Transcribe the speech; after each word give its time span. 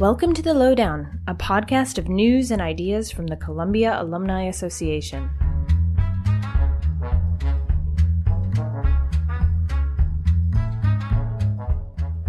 Welcome 0.00 0.32
to 0.34 0.42
The 0.42 0.54
Lowdown, 0.54 1.18
a 1.26 1.34
podcast 1.34 1.98
of 1.98 2.08
news 2.08 2.52
and 2.52 2.62
ideas 2.62 3.10
from 3.10 3.26
the 3.26 3.34
Columbia 3.34 4.00
Alumni 4.00 4.44
Association. 4.44 5.28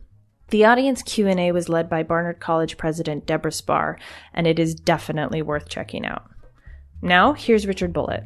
The 0.47 0.65
audience 0.65 1.03
Q&A 1.03 1.51
was 1.51 1.67
led 1.67 1.89
by 1.89 2.03
Barnard 2.03 2.39
College 2.39 2.77
president 2.77 3.25
Deborah 3.25 3.51
Spar, 3.51 3.99
and 4.33 4.47
it 4.47 4.59
is 4.59 4.73
definitely 4.73 5.41
worth 5.41 5.67
checking 5.67 6.05
out. 6.05 6.23
Now, 7.01 7.33
here's 7.33 7.67
Richard 7.67 7.91
Bulliet. 7.91 8.23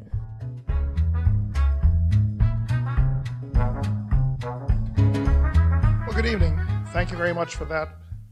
Well, 6.06 6.16
good 6.16 6.28
evening. 6.28 6.60
Thank 6.94 7.12
you 7.12 7.18
very 7.18 7.34
much 7.34 7.56
for 7.56 7.66
that 7.66 7.90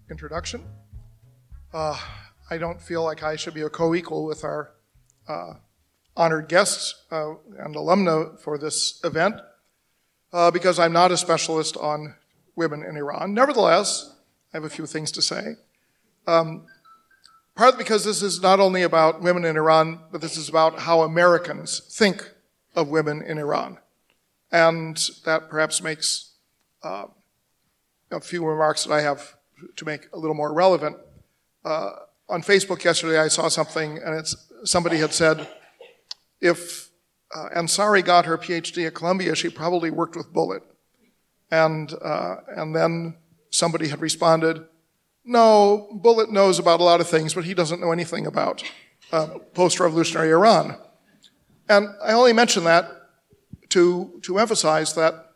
introduction. 0.09 0.63
Uh, 1.73 1.99
I 2.49 2.57
don't 2.57 2.81
feel 2.81 3.03
like 3.03 3.23
I 3.23 3.35
should 3.35 3.53
be 3.53 3.61
a 3.61 3.69
co 3.69 3.95
equal 3.95 4.25
with 4.25 4.43
our 4.43 4.71
uh, 5.27 5.53
honored 6.17 6.49
guests 6.49 7.05
uh, 7.11 7.33
and 7.59 7.75
alumna 7.75 8.39
for 8.39 8.57
this 8.57 8.99
event 9.03 9.35
uh, 10.33 10.51
because 10.51 10.79
I'm 10.79 10.93
not 10.93 11.11
a 11.11 11.17
specialist 11.17 11.77
on 11.77 12.15
women 12.55 12.83
in 12.83 12.97
Iran. 12.97 13.33
Nevertheless, 13.33 14.13
I 14.53 14.57
have 14.57 14.63
a 14.65 14.69
few 14.69 14.85
things 14.85 15.11
to 15.13 15.21
say. 15.21 15.55
Um, 16.27 16.65
Partly 17.55 17.77
because 17.77 18.05
this 18.05 18.21
is 18.21 18.41
not 18.41 18.59
only 18.59 18.81
about 18.81 19.21
women 19.21 19.43
in 19.45 19.57
Iran, 19.57 19.99
but 20.11 20.21
this 20.21 20.37
is 20.37 20.47
about 20.47 20.79
how 20.79 21.01
Americans 21.01 21.79
think 21.79 22.31
of 22.75 22.87
women 22.87 23.21
in 23.21 23.37
Iran. 23.37 23.77
And 24.51 24.97
that 25.25 25.49
perhaps 25.49 25.83
makes 25.83 26.31
uh, 26.81 27.05
a 28.09 28.19
few 28.19 28.45
remarks 28.45 28.85
that 28.85 28.93
I 28.93 29.01
have 29.01 29.35
to 29.75 29.85
make 29.85 30.07
a 30.13 30.17
little 30.17 30.35
more 30.35 30.53
relevant. 30.53 30.97
Uh, 31.63 31.91
on 32.29 32.41
Facebook 32.41 32.83
yesterday, 32.83 33.19
I 33.19 33.27
saw 33.27 33.49
something, 33.49 33.97
and 33.97 34.15
it's 34.15 34.35
somebody 34.63 34.97
had 34.97 35.13
said, 35.13 35.47
if 36.39 36.89
uh, 37.35 37.49
Ansary 37.55 38.03
got 38.03 38.25
her 38.25 38.37
PhD 38.37 38.87
at 38.87 38.95
Columbia, 38.95 39.35
she 39.35 39.49
probably 39.49 39.91
worked 39.91 40.15
with 40.15 40.33
Bulliet. 40.33 40.63
And, 41.51 41.93
uh, 42.01 42.37
and 42.47 42.75
then 42.75 43.17
somebody 43.49 43.89
had 43.89 44.01
responded, 44.01 44.65
no, 45.23 45.89
Bulliet 46.01 46.31
knows 46.31 46.57
about 46.57 46.79
a 46.79 46.83
lot 46.83 47.01
of 47.01 47.07
things, 47.07 47.33
but 47.33 47.43
he 47.43 47.53
doesn't 47.53 47.79
know 47.79 47.91
anything 47.91 48.25
about 48.25 48.63
uh, 49.11 49.27
post 49.53 49.79
revolutionary 49.79 50.31
Iran. 50.31 50.77
And 51.69 51.89
I 52.03 52.13
only 52.13 52.33
mention 52.33 52.63
that 52.63 52.89
to, 53.69 54.19
to 54.23 54.39
emphasize 54.39 54.93
that 54.95 55.27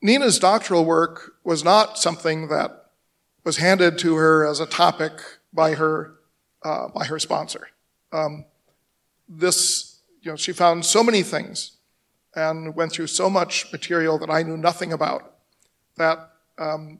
Nina's 0.00 0.38
doctoral 0.38 0.84
work 0.84 1.32
was 1.42 1.64
not 1.64 1.98
something 1.98 2.48
that 2.48 2.75
was 3.46 3.58
handed 3.58 3.96
to 3.96 4.16
her 4.16 4.44
as 4.44 4.58
a 4.58 4.66
topic 4.66 5.12
by 5.52 5.74
her, 5.74 6.16
uh, 6.64 6.88
by 6.88 7.04
her 7.04 7.16
sponsor. 7.16 7.68
Um, 8.12 8.44
this, 9.28 10.00
you 10.20 10.32
know, 10.32 10.36
she 10.36 10.52
found 10.52 10.84
so 10.84 11.04
many 11.04 11.22
things 11.22 11.76
and 12.34 12.74
went 12.74 12.90
through 12.90 13.06
so 13.06 13.30
much 13.30 13.70
material 13.70 14.18
that 14.18 14.30
I 14.30 14.42
knew 14.42 14.56
nothing 14.56 14.92
about 14.92 15.36
that 15.96 16.32
um, 16.58 16.98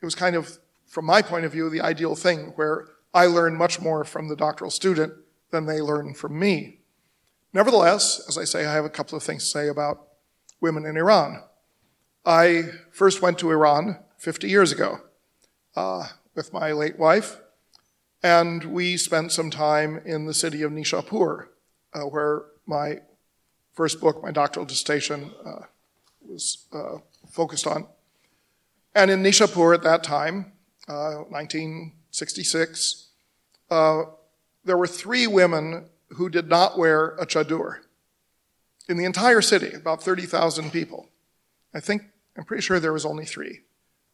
it 0.00 0.04
was 0.06 0.14
kind 0.14 0.34
of 0.34 0.58
from 0.86 1.04
my 1.04 1.20
point 1.20 1.44
of 1.44 1.52
view, 1.52 1.68
the 1.68 1.82
ideal 1.82 2.16
thing 2.16 2.54
where 2.56 2.88
I 3.12 3.26
learned 3.26 3.58
much 3.58 3.78
more 3.78 4.02
from 4.02 4.28
the 4.28 4.36
doctoral 4.36 4.70
student 4.70 5.12
than 5.50 5.66
they 5.66 5.82
learned 5.82 6.16
from 6.16 6.38
me. 6.38 6.80
Nevertheless, 7.52 8.24
as 8.28 8.38
I 8.38 8.44
say, 8.44 8.64
I 8.64 8.72
have 8.72 8.86
a 8.86 8.90
couple 8.90 9.16
of 9.16 9.22
things 9.22 9.44
to 9.44 9.50
say 9.50 9.68
about 9.68 10.08
women 10.58 10.86
in 10.86 10.96
Iran. 10.96 11.42
I 12.24 12.70
first 12.90 13.20
went 13.20 13.38
to 13.40 13.50
Iran 13.50 13.98
50 14.16 14.48
years 14.48 14.72
ago 14.72 15.02
uh, 15.76 16.08
with 16.34 16.52
my 16.52 16.72
late 16.72 16.98
wife, 16.98 17.40
and 18.22 18.64
we 18.64 18.96
spent 18.96 19.32
some 19.32 19.50
time 19.50 20.00
in 20.04 20.26
the 20.26 20.34
city 20.34 20.62
of 20.62 20.72
Nishapur, 20.72 21.48
uh, 21.92 22.02
where 22.02 22.44
my 22.66 23.00
first 23.74 24.00
book, 24.00 24.22
my 24.22 24.30
doctoral 24.30 24.64
dissertation, 24.66 25.32
uh, 25.44 25.62
was 26.26 26.66
uh, 26.72 26.98
focused 27.30 27.66
on. 27.66 27.86
And 28.94 29.10
in 29.10 29.22
Nishapur 29.22 29.74
at 29.74 29.82
that 29.82 30.04
time, 30.04 30.52
1966, 30.86 33.08
uh, 33.70 33.74
uh, 33.74 34.04
there 34.64 34.76
were 34.76 34.86
three 34.86 35.26
women 35.26 35.86
who 36.10 36.28
did 36.28 36.48
not 36.48 36.78
wear 36.78 37.16
a 37.18 37.26
chador 37.26 37.78
in 38.88 38.98
the 38.98 39.04
entire 39.04 39.40
city, 39.40 39.72
about 39.72 40.02
30,000 40.02 40.70
people. 40.70 41.08
I 41.74 41.80
think, 41.80 42.02
I'm 42.36 42.44
pretty 42.44 42.62
sure 42.62 42.78
there 42.78 42.92
was 42.92 43.06
only 43.06 43.24
three. 43.24 43.62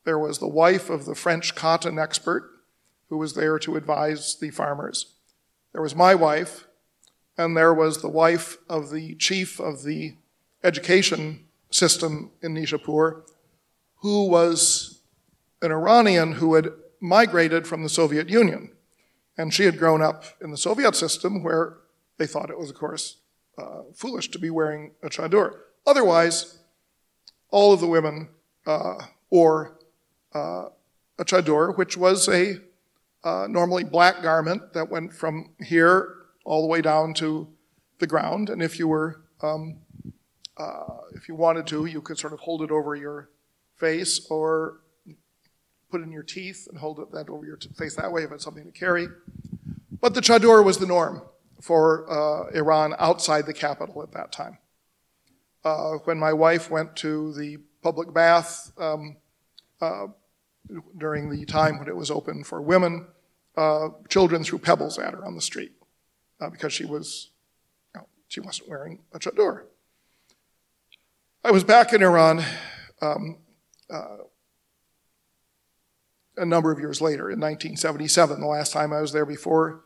There 0.09 0.19
was 0.19 0.39
the 0.39 0.49
wife 0.49 0.89
of 0.89 1.05
the 1.05 1.15
French 1.15 1.55
cotton 1.55 1.99
expert 1.99 2.51
who 3.11 3.19
was 3.19 3.35
there 3.35 3.59
to 3.59 3.77
advise 3.77 4.39
the 4.41 4.49
farmers. 4.49 5.13
There 5.73 5.83
was 5.83 5.95
my 5.95 6.15
wife, 6.15 6.67
and 7.37 7.55
there 7.55 7.75
was 7.75 8.01
the 8.01 8.09
wife 8.09 8.57
of 8.71 8.89
the 8.89 9.17
chief 9.17 9.61
of 9.61 9.83
the 9.83 10.15
education 10.65 11.45
system 11.71 12.31
in 12.41 12.55
Nishapur, 12.55 13.21
who 13.97 14.27
was 14.27 15.03
an 15.61 15.73
Iranian 15.73 16.33
who 16.33 16.55
had 16.55 16.71
migrated 17.01 17.67
from 17.67 17.83
the 17.83 17.91
Soviet 17.91 18.31
Union. 18.31 18.73
And 19.37 19.53
she 19.53 19.65
had 19.65 19.77
grown 19.77 20.01
up 20.01 20.25
in 20.41 20.51
the 20.51 20.57
Soviet 20.57 20.97
system 20.97 21.43
where 21.43 21.77
they 22.17 22.27
thought 22.27 22.49
it 22.49 22.59
was, 22.59 22.71
of 22.71 22.77
course, 22.77 23.19
uh, 23.59 23.83
foolish 23.95 24.31
to 24.31 24.39
be 24.39 24.49
wearing 24.49 24.93
a 25.03 25.11
chador. 25.11 25.57
Otherwise, 25.87 26.61
all 27.51 27.75
of 27.75 27.81
the 27.81 27.87
women 27.87 28.31
uh, 28.67 28.95
wore 29.29 29.78
uh, 30.34 30.66
a 31.19 31.25
chador, 31.25 31.77
which 31.77 31.97
was 31.97 32.28
a 32.28 32.56
uh, 33.25 33.47
normally 33.49 33.84
black 33.84 34.22
garment 34.22 34.72
that 34.72 34.91
went 34.91 35.12
from 35.12 35.50
here 35.61 36.15
all 36.44 36.62
the 36.62 36.69
way 36.69 36.81
down 36.81 37.15
to 37.15 37.49
the 37.99 38.06
ground. 38.06 38.49
And 38.49 38.62
if 38.62 38.78
you 38.78 38.89
were, 38.89 39.22
um, 39.43 39.78
uh, 40.56 40.99
if 41.15 41.28
you 41.28 41.34
wanted 41.34 41.66
to, 41.69 41.87
you 41.87 42.00
could 42.00 42.19
sort 42.19 42.33
of 42.33 42.41
hold 42.41 42.62
it 42.62 42.71
over 42.71 42.94
your 42.94 43.31
face 43.77 44.27
or 44.31 44.81
put 45.91 46.03
in 46.03 46.12
your 46.12 46.22
teeth 46.22 46.66
and 46.69 46.78
hold 46.78 46.99
it 47.00 47.10
that 47.12 47.28
over 47.28 47.45
your 47.45 47.59
face 47.77 47.97
that 47.97 48.12
way 48.12 48.22
if 48.22 48.33
it's 48.33 48.45
something 48.45 48.65
to 48.65 48.78
carry. 48.78 49.09
But 50.00 50.15
the 50.15 50.21
chador 50.21 50.65
was 50.65 50.78
the 50.78 50.87
norm 50.87 51.22
for 51.60 52.10
uh, 52.10 52.50
Iran 52.56 52.95
outside 52.98 53.47
the 53.47 53.54
capital 53.54 54.03
at 54.03 54.13
that 54.13 54.33
time. 54.33 54.59
Uh, 55.65 55.95
when 56.04 56.19
my 56.19 56.33
wife 56.33 56.71
went 56.71 56.95
to 56.97 57.33
the 57.34 57.59
public 57.83 58.13
bath 58.15 58.72
um, 58.78 59.16
uh, 59.80 60.07
during 60.97 61.30
the 61.30 61.45
time 61.47 61.78
when 61.78 61.89
it 61.89 61.97
was 61.97 62.10
open 62.10 62.45
for 62.45 62.60
women, 62.60 63.07
uh, 63.57 63.89
children 64.09 64.45
threw 64.45 64.59
pebbles 64.59 64.98
at 64.98 65.15
her 65.15 65.25
on 65.25 65.34
the 65.34 65.41
street 65.41 65.72
uh, 66.41 66.51
because 66.51 66.72
she 66.72 66.84
was 66.84 67.30
you 67.95 68.01
know, 68.01 68.07
she 68.28 68.41
wasn't 68.41 68.69
wearing 68.69 69.01
a 69.13 69.19
chador. 69.19 69.65
I 71.45 71.51
was 71.51 71.65
back 71.65 71.92
in 71.92 72.03
Iran 72.03 72.45
um, 73.01 73.39
uh, 73.91 74.19
a 76.36 76.47
number 76.47 76.71
of 76.71 76.78
years 76.78 77.01
later, 77.01 77.30
in 77.30 77.41
1977, 77.41 78.41
the 78.41 78.47
last 78.47 78.72
time 78.72 78.92
I 78.92 79.01
was 79.01 79.13
there 79.13 79.27
before 79.27 79.84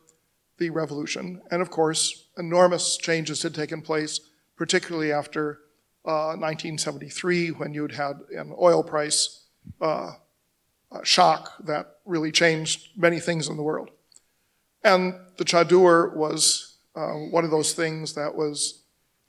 the 0.58 0.70
revolution. 0.70 1.40
And 1.50 1.62
of 1.62 1.70
course, 1.70 2.28
enormous 2.36 2.96
changes 2.96 3.42
had 3.42 3.54
taken 3.54 3.80
place, 3.80 4.20
particularly 4.56 5.12
after 5.12 5.60
uh, 6.04 6.36
1973, 6.36 7.52
when 7.52 7.74
you'd 7.74 7.92
had 7.92 8.20
an 8.36 8.54
oil 8.60 8.82
price 8.82 9.41
uh, 9.80 10.12
shock 11.02 11.52
that 11.64 11.96
really 12.04 12.32
changed 12.32 12.88
many 12.96 13.20
things 13.20 13.48
in 13.48 13.56
the 13.56 13.62
world. 13.62 13.90
And 14.84 15.14
the 15.36 15.44
Chador 15.44 16.14
was 16.14 16.76
uh, 16.94 17.12
one 17.12 17.44
of 17.44 17.50
those 17.50 17.72
things 17.72 18.14
that 18.14 18.34
was 18.34 18.82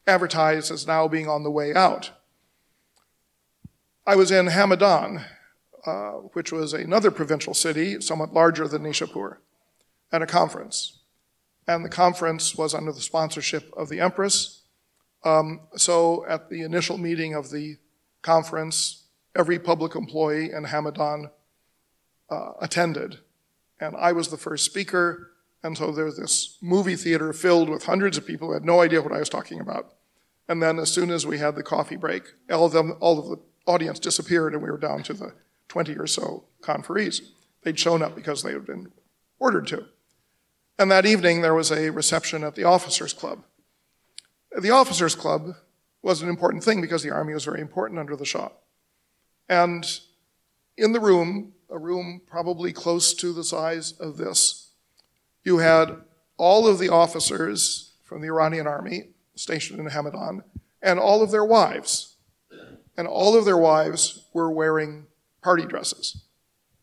advertised 0.06 0.72
as 0.72 0.88
now 0.88 1.08
being 1.08 1.30
on 1.30 1.44
the 1.44 1.52
way 1.52 1.74
out. 1.74 2.12
I 4.06 4.16
was 4.16 4.32
in 4.32 4.48
Hamadan, 4.48 5.26
uh, 5.86 6.12
which 6.34 6.52
was 6.52 6.74
another 6.74 7.12
provincial 7.12 7.54
city, 7.54 8.02
somewhat 8.02 8.34
larger 8.34 8.68
than 8.68 8.84
Nishapur, 8.84 9.38
at 10.12 10.22
a 10.22 10.26
conference. 10.26 11.00
And 11.68 11.86
the 11.86 11.90
conference 11.90 12.56
was 12.56 12.74
under 12.74 12.92
the 12.92 13.00
sponsorship 13.00 13.72
of 13.78 13.88
the 13.88 14.02
Empress. 14.02 14.64
Um, 15.24 15.62
so 15.78 16.26
at 16.28 16.50
the 16.50 16.64
initial 16.64 16.98
meeting 16.98 17.34
of 17.34 17.50
the 17.50 17.78
conference, 18.22 19.03
every 19.36 19.60
public 19.60 19.96
employee 19.96 20.52
in 20.52 20.66
Hamadan 20.66 21.32
uh, 22.30 22.52
attended. 22.62 23.20
And 23.80 23.96
I 23.96 24.12
was 24.12 24.30
the 24.30 24.38
first 24.38 24.66
speaker. 24.66 25.32
And 25.64 25.78
so 25.78 25.92
there 25.92 26.06
was 26.06 26.18
this 26.18 26.58
movie 26.62 26.96
theater 26.96 27.34
filled 27.34 27.70
with 27.70 27.86
hundreds 27.86 28.18
of 28.18 28.28
people 28.28 28.48
who 28.48 28.54
had 28.54 28.66
no 28.66 28.82
idea 28.82 29.02
what 29.02 29.14
I 29.14 29.20
was 29.20 29.30
talking 29.30 29.60
about. 29.60 29.94
And 30.48 30.62
then 30.62 30.78
as 30.78 30.92
soon 30.92 31.10
as 31.10 31.26
we 31.26 31.38
had 31.38 31.56
the 31.56 31.64
coffee 31.64 31.96
break, 31.96 32.24
all 32.52 32.66
of 32.66 32.74
them, 32.74 32.98
all 33.00 33.20
of 33.20 33.28
the 33.28 33.40
audience 33.66 34.00
disappeared 34.00 34.54
and 34.54 34.62
we 34.62 34.70
were 34.70 34.78
down 34.78 35.04
to 35.04 35.14
the 35.14 35.34
20 35.70 35.96
or 35.96 36.08
so 36.08 36.46
conferees. 36.62 37.32
They'd 37.64 37.80
shown 37.80 38.02
up 38.02 38.16
because 38.16 38.44
they 38.44 38.52
had 38.52 38.66
been 38.66 38.92
ordered 39.40 39.68
to. 39.68 39.86
And 40.78 40.92
that 40.92 41.06
evening 41.06 41.42
there 41.42 41.54
was 41.54 41.72
a 41.72 41.92
reception 41.92 42.44
at 42.44 42.56
the 42.56 42.64
officers 42.64 43.14
club. 43.14 43.44
The 44.60 44.72
officers 44.72 45.16
club 45.16 45.56
was 46.02 46.22
an 46.22 46.30
important 46.30 46.64
thing 46.64 46.82
because 46.82 47.04
the 47.04 47.12
army 47.12 47.34
was 47.34 47.46
very 47.46 47.62
important 47.62 48.00
under 48.00 48.16
the 48.16 48.26
Shah. 48.26 48.50
And 49.50 49.86
in 50.78 50.92
the 50.94 51.00
room, 51.00 51.54
a 51.70 51.78
room 51.78 52.22
probably 52.26 52.72
close 52.72 53.14
to 53.16 53.34
the 53.34 53.44
size 53.44 53.94
of 53.94 54.18
this, 54.18 54.72
you 55.44 55.58
had 55.58 55.98
all 56.38 56.68
of 56.68 56.80
the 56.80 56.90
officers 56.90 57.94
from 58.04 58.22
the 58.22 58.28
Iranian 58.28 58.68
army 58.68 59.10
stationed 59.36 59.80
in 59.80 59.88
Hamadan 59.88 60.44
and 60.82 61.00
all 61.00 61.22
of 61.22 61.32
their 61.32 61.46
wives. 61.46 62.16
And 62.96 63.08
all 63.08 63.36
of 63.36 63.46
their 63.46 63.58
wives 63.58 64.28
were 64.34 64.52
wearing 64.52 65.08
party 65.42 65.66
dresses. 65.66 66.24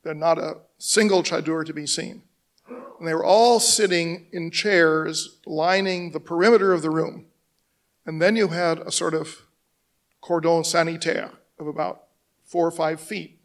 There's 0.03 0.17
not 0.17 0.39
a 0.39 0.59
single 0.79 1.23
chador 1.23 1.65
to 1.65 1.73
be 1.73 1.87
seen. 1.87 2.23
And 2.69 3.07
they 3.07 3.15
were 3.15 3.25
all 3.25 3.61
sitting 3.61 4.27
in 4.33 4.51
chairs 4.51 5.39
lining 5.47 6.11
the 6.11 6.21
perimeter 6.21 6.73
of 6.73 6.83
the 6.83 6.91
room. 6.91 7.27
And 8.05 8.21
then 8.21 8.35
you 8.35 8.49
had 8.49 8.79
a 8.81 8.91
sort 8.91 9.15
of 9.15 9.47
cordon 10.21 10.65
sanitaire 10.65 11.31
of 11.59 11.67
about 11.67 12.05
four 12.51 12.67
or 12.67 12.73
five 12.73 13.01
feet 13.01 13.39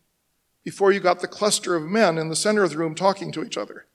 before 0.63 0.91
you 0.91 0.99
got 0.99 1.19
the 1.19 1.27
cluster 1.27 1.75
of 1.75 1.83
men 1.83 2.17
in 2.17 2.27
the 2.27 2.35
center 2.35 2.63
of 2.63 2.71
the 2.71 2.77
room 2.77 2.95
talking 2.95 3.31
to 3.31 3.43
each 3.43 3.57
other. 3.57 3.85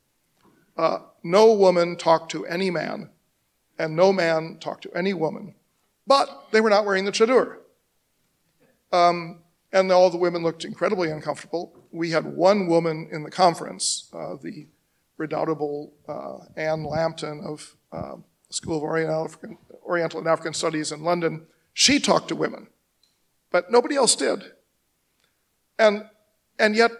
Uh, 0.77 1.01
no 1.25 1.53
woman 1.53 1.97
talked 1.97 2.31
to 2.31 2.47
any 2.47 2.71
man, 2.71 3.11
and 3.77 3.97
no 3.97 4.13
man 4.13 4.57
talked 4.61 4.83
to 4.85 4.97
any 4.97 5.13
woman, 5.13 5.55
but 6.07 6.47
they 6.53 6.61
were 6.61 6.71
not 6.71 6.87
wearing 6.87 7.05
the 7.05 7.11
chador. 7.13 7.59
Um, 8.93 9.41
and 9.73 9.91
all 9.91 10.11
the 10.11 10.17
women 10.17 10.43
looked 10.43 10.65
incredibly 10.65 11.11
uncomfortable. 11.11 11.77
We 11.91 12.11
had 12.11 12.25
one 12.25 12.69
woman 12.69 13.09
in 13.13 13.25
the 13.25 13.31
conference, 13.31 14.09
uh, 14.15 14.37
the 14.41 14.69
redoubtable 15.17 15.93
uh, 16.09 16.39
Anne 16.57 16.85
Lambton 16.85 17.43
of 17.45 17.77
uh, 17.93 18.17
School 18.49 18.79
of 18.79 18.83
Oriental 18.83 20.21
and 20.21 20.29
African 20.29 20.55
Studies 20.55 20.93
in 20.93 21.03
London. 21.03 21.47
She 21.73 21.99
talked 21.99 22.29
to 22.29 22.37
women, 22.37 22.69
but 23.51 23.71
nobody 23.71 23.97
else 23.97 24.15
did. 24.15 24.53
And, 25.81 26.05
and 26.59 26.77
yet, 26.77 26.93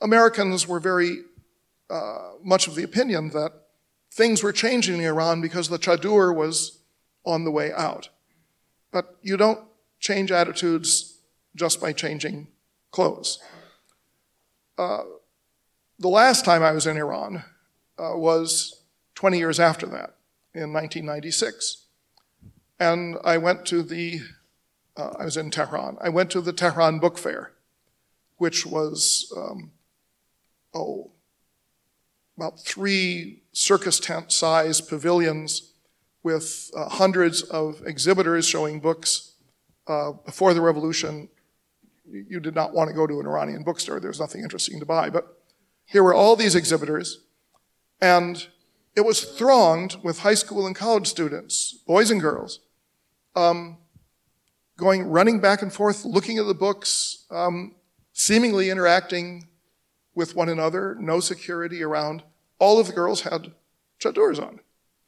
Americans 0.00 0.66
were 0.66 0.80
very 0.80 1.20
uh, 1.88 2.32
much 2.42 2.66
of 2.66 2.74
the 2.74 2.82
opinion 2.82 3.30
that 3.30 3.52
things 4.10 4.42
were 4.42 4.52
changing 4.52 4.96
in 4.96 5.04
Iran 5.04 5.40
because 5.40 5.68
the 5.68 5.78
chador 5.78 6.34
was 6.34 6.80
on 7.24 7.44
the 7.44 7.52
way 7.52 7.72
out. 7.72 8.08
But 8.90 9.16
you 9.22 9.36
don't 9.36 9.60
change 10.00 10.32
attitudes 10.32 11.20
just 11.54 11.80
by 11.80 11.92
changing 11.92 12.48
clothes. 12.90 13.38
Uh, 14.76 15.04
the 16.00 16.08
last 16.08 16.44
time 16.44 16.64
I 16.64 16.72
was 16.72 16.88
in 16.88 16.96
Iran 16.96 17.44
uh, 17.96 18.16
was 18.16 18.82
20 19.14 19.38
years 19.38 19.60
after 19.60 19.86
that, 19.86 20.16
in 20.52 20.72
1996. 20.72 21.86
And 22.80 23.16
I 23.22 23.38
went 23.38 23.64
to 23.66 23.84
the, 23.84 24.20
uh, 24.96 25.10
I 25.18 25.24
was 25.24 25.36
in 25.36 25.50
Tehran, 25.50 25.96
I 26.00 26.08
went 26.08 26.30
to 26.32 26.40
the 26.40 26.52
Tehran 26.52 26.98
Book 26.98 27.18
Fair, 27.18 27.52
which 28.36 28.66
was, 28.66 29.32
um, 29.36 29.72
oh, 30.74 31.10
about 32.36 32.60
three 32.60 33.42
circus 33.52 34.00
tent 34.00 34.32
sized 34.32 34.88
pavilions 34.88 35.72
with 36.22 36.70
uh, 36.76 36.88
hundreds 36.88 37.42
of 37.42 37.82
exhibitors 37.86 38.46
showing 38.46 38.80
books 38.80 39.32
uh, 39.86 40.12
before 40.12 40.54
the 40.54 40.60
revolution 40.60 41.28
you 42.10 42.40
did 42.40 42.54
not 42.54 42.74
want 42.74 42.88
to 42.88 42.94
go 42.94 43.06
to 43.06 43.20
an 43.20 43.26
Iranian 43.26 43.62
bookstore. 43.62 44.00
There 44.00 44.10
was 44.10 44.20
nothing 44.20 44.42
interesting 44.42 44.78
to 44.80 44.86
buy. 44.86 45.10
But 45.10 45.38
here 45.86 46.02
were 46.02 46.14
all 46.14 46.36
these 46.36 46.54
exhibitors, 46.54 47.22
and 48.00 48.46
it 48.94 49.02
was 49.02 49.24
thronged 49.24 49.96
with 50.02 50.20
high 50.20 50.34
school 50.34 50.66
and 50.66 50.76
college 50.76 51.06
students, 51.06 51.72
boys 51.86 52.10
and 52.10 52.20
girls, 52.20 52.60
um, 53.34 53.78
going, 54.76 55.04
running 55.04 55.40
back 55.40 55.62
and 55.62 55.72
forth, 55.72 56.04
looking 56.04 56.38
at 56.38 56.46
the 56.46 56.54
books, 56.54 57.24
um, 57.30 57.74
seemingly 58.12 58.70
interacting 58.70 59.48
with 60.14 60.36
one 60.36 60.48
another, 60.48 60.96
no 60.98 61.20
security 61.20 61.82
around. 61.82 62.22
All 62.58 62.78
of 62.78 62.86
the 62.86 62.92
girls 62.92 63.22
had 63.22 63.52
chadors 64.00 64.40
on, 64.40 64.60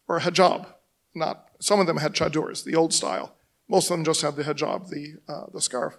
or 0.08 0.20
hijab. 0.20 0.66
Not 1.14 1.49
some 1.61 1.81
of 1.81 1.87
them 1.87 1.99
had 1.99 2.14
chadors, 2.14 2.64
the 2.64 2.75
old 2.75 2.93
style. 2.93 3.34
Most 3.69 3.90
of 3.90 3.96
them 3.96 4.05
just 4.05 4.22
had 4.22 4.37
the 4.37 4.44
hijab, 4.44 4.88
the 4.88 5.16
uh, 5.28 5.46
the 5.52 5.61
scarf. 5.61 5.99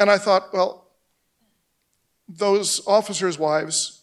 And 0.00 0.10
I 0.10 0.18
thought, 0.18 0.52
well, 0.52 0.90
those 2.28 2.86
officers' 2.86 3.38
wives 3.38 4.02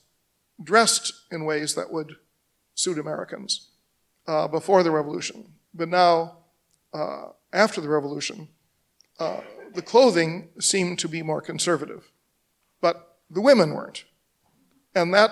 dressed 0.64 1.14
in 1.32 1.46
ways 1.46 1.76
that 1.76 1.92
would 1.92 2.16
suit 2.76 2.98
Americans 2.98 3.70
uh, 4.28 4.48
before 4.48 4.84
the 4.84 4.92
revolution. 4.92 5.54
But 5.74 5.90
now, 5.90 6.38
uh, 6.94 7.30
after 7.52 7.82
the 7.82 7.90
revolution, 7.90 8.48
uh, 9.22 9.42
the 9.76 9.84
clothing 9.84 10.50
seemed 10.60 10.98
to 10.98 11.08
be 11.08 11.22
more 11.22 11.42
conservative, 11.42 12.12
but 12.82 13.18
the 13.30 13.40
women 13.40 13.76
weren't. 13.76 14.06
And 14.96 15.14
that 15.14 15.30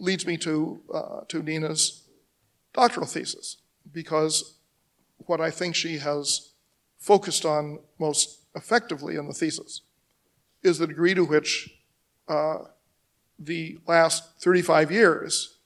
leads 0.00 0.26
me 0.26 0.36
to, 0.38 0.80
uh, 0.92 1.20
to 1.28 1.40
Nina's 1.40 2.02
doctoral 2.74 3.06
thesis, 3.06 3.58
because 3.92 4.58
what 5.18 5.40
I 5.40 5.52
think 5.52 5.76
she 5.76 5.98
has 5.98 6.52
focused 6.98 7.44
on 7.44 7.78
most 8.00 8.40
effectively 8.56 9.14
in 9.14 9.28
the 9.28 9.34
thesis 9.34 9.82
is 10.64 10.78
the 10.78 10.88
degree 10.88 11.14
to 11.14 11.24
which 11.24 11.70
uh, 12.26 12.58
the 13.38 13.78
last 13.86 14.40
35 14.40 14.90
years 14.90 15.58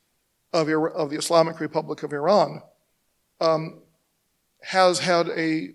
of, 0.52 0.68
of, 0.68 1.08
the 1.08 1.16
Islamic 1.16 1.58
Republic 1.58 2.02
of 2.02 2.12
Iran 2.12 2.60
um, 3.40 3.80
has 4.62 4.98
had 4.98 5.30
a 5.30 5.70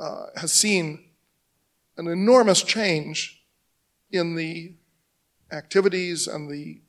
uh, 0.00 0.26
has 0.36 0.52
seen 0.52 1.04
an 1.96 2.08
enormous 2.08 2.62
change 2.62 3.42
in 4.10 4.34
the 4.34 4.74
activities 5.52 6.26
and 6.26 6.50
the 6.50 6.80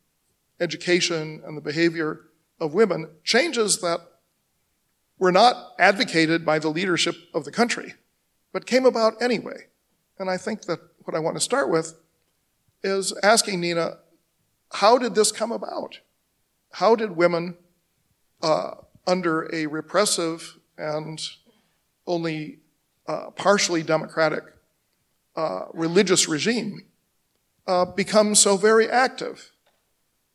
education 0.59 1.41
and 1.45 1.57
the 1.57 1.61
behavior 1.61 2.21
of 2.59 2.73
women, 2.73 3.09
changes 3.23 3.81
that 3.81 3.99
were 5.19 5.31
not 5.31 5.73
advocated 5.77 6.45
by 6.45 6.57
the 6.57 6.69
leadership 6.69 7.15
of 7.33 7.45
the 7.45 7.51
country 7.51 7.93
but 8.51 8.65
came 8.65 8.85
about 8.85 9.21
anyway. 9.21 9.67
And 10.19 10.29
I 10.29 10.37
think 10.37 10.63
that 10.63 10.79
what 10.99 11.15
I 11.15 11.19
want 11.19 11.35
to 11.35 11.41
start 11.41 11.69
with 11.69 11.95
is 12.83 13.13
asking 13.23 13.61
Nina, 13.61 13.97
how 14.73 14.97
did 14.97 15.15
this 15.15 15.31
come 15.31 15.51
about? 15.51 15.99
How 16.73 16.95
did 16.95 17.15
women, 17.15 17.57
uh, 18.41 18.71
under 19.07 19.53
a 19.53 19.65
repressive 19.67 20.57
and 20.77 21.21
only 22.07 22.59
uh, 23.07 23.31
partially 23.31 23.83
democratic 23.83 24.43
uh, 25.35 25.65
religious 25.73 26.27
regime, 26.27 26.81
uh, 27.67 27.85
become 27.85 28.35
so 28.35 28.57
very 28.57 28.89
active 28.89 29.51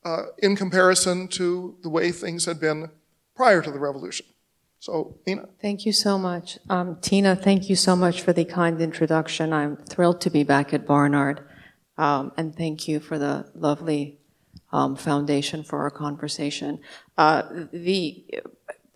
uh, 0.04 0.24
in 0.38 0.56
comparison 0.56 1.28
to 1.28 1.76
the 1.82 1.88
way 1.88 2.12
things 2.12 2.44
had 2.44 2.60
been 2.60 2.90
prior 3.34 3.60
to 3.60 3.70
the 3.70 3.78
revolution? 3.78 4.26
So, 4.78 5.18
Nina. 5.26 5.48
Thank 5.60 5.84
you 5.84 5.92
so 5.92 6.18
much. 6.18 6.58
Um, 6.68 6.98
Tina, 7.00 7.34
thank 7.34 7.68
you 7.68 7.76
so 7.76 7.96
much 7.96 8.22
for 8.22 8.32
the 8.32 8.44
kind 8.44 8.80
introduction. 8.80 9.52
I'm 9.52 9.76
thrilled 9.76 10.20
to 10.22 10.30
be 10.30 10.44
back 10.44 10.72
at 10.72 10.86
Barnard. 10.86 11.40
Um, 11.98 12.32
and 12.36 12.54
thank 12.54 12.86
you 12.86 13.00
for 13.00 13.18
the 13.18 13.50
lovely 13.54 14.18
um, 14.72 14.96
foundation 14.96 15.64
for 15.64 15.80
our 15.80 15.90
conversation. 15.90 16.80
Uh, 17.16 17.42
the 17.72 18.24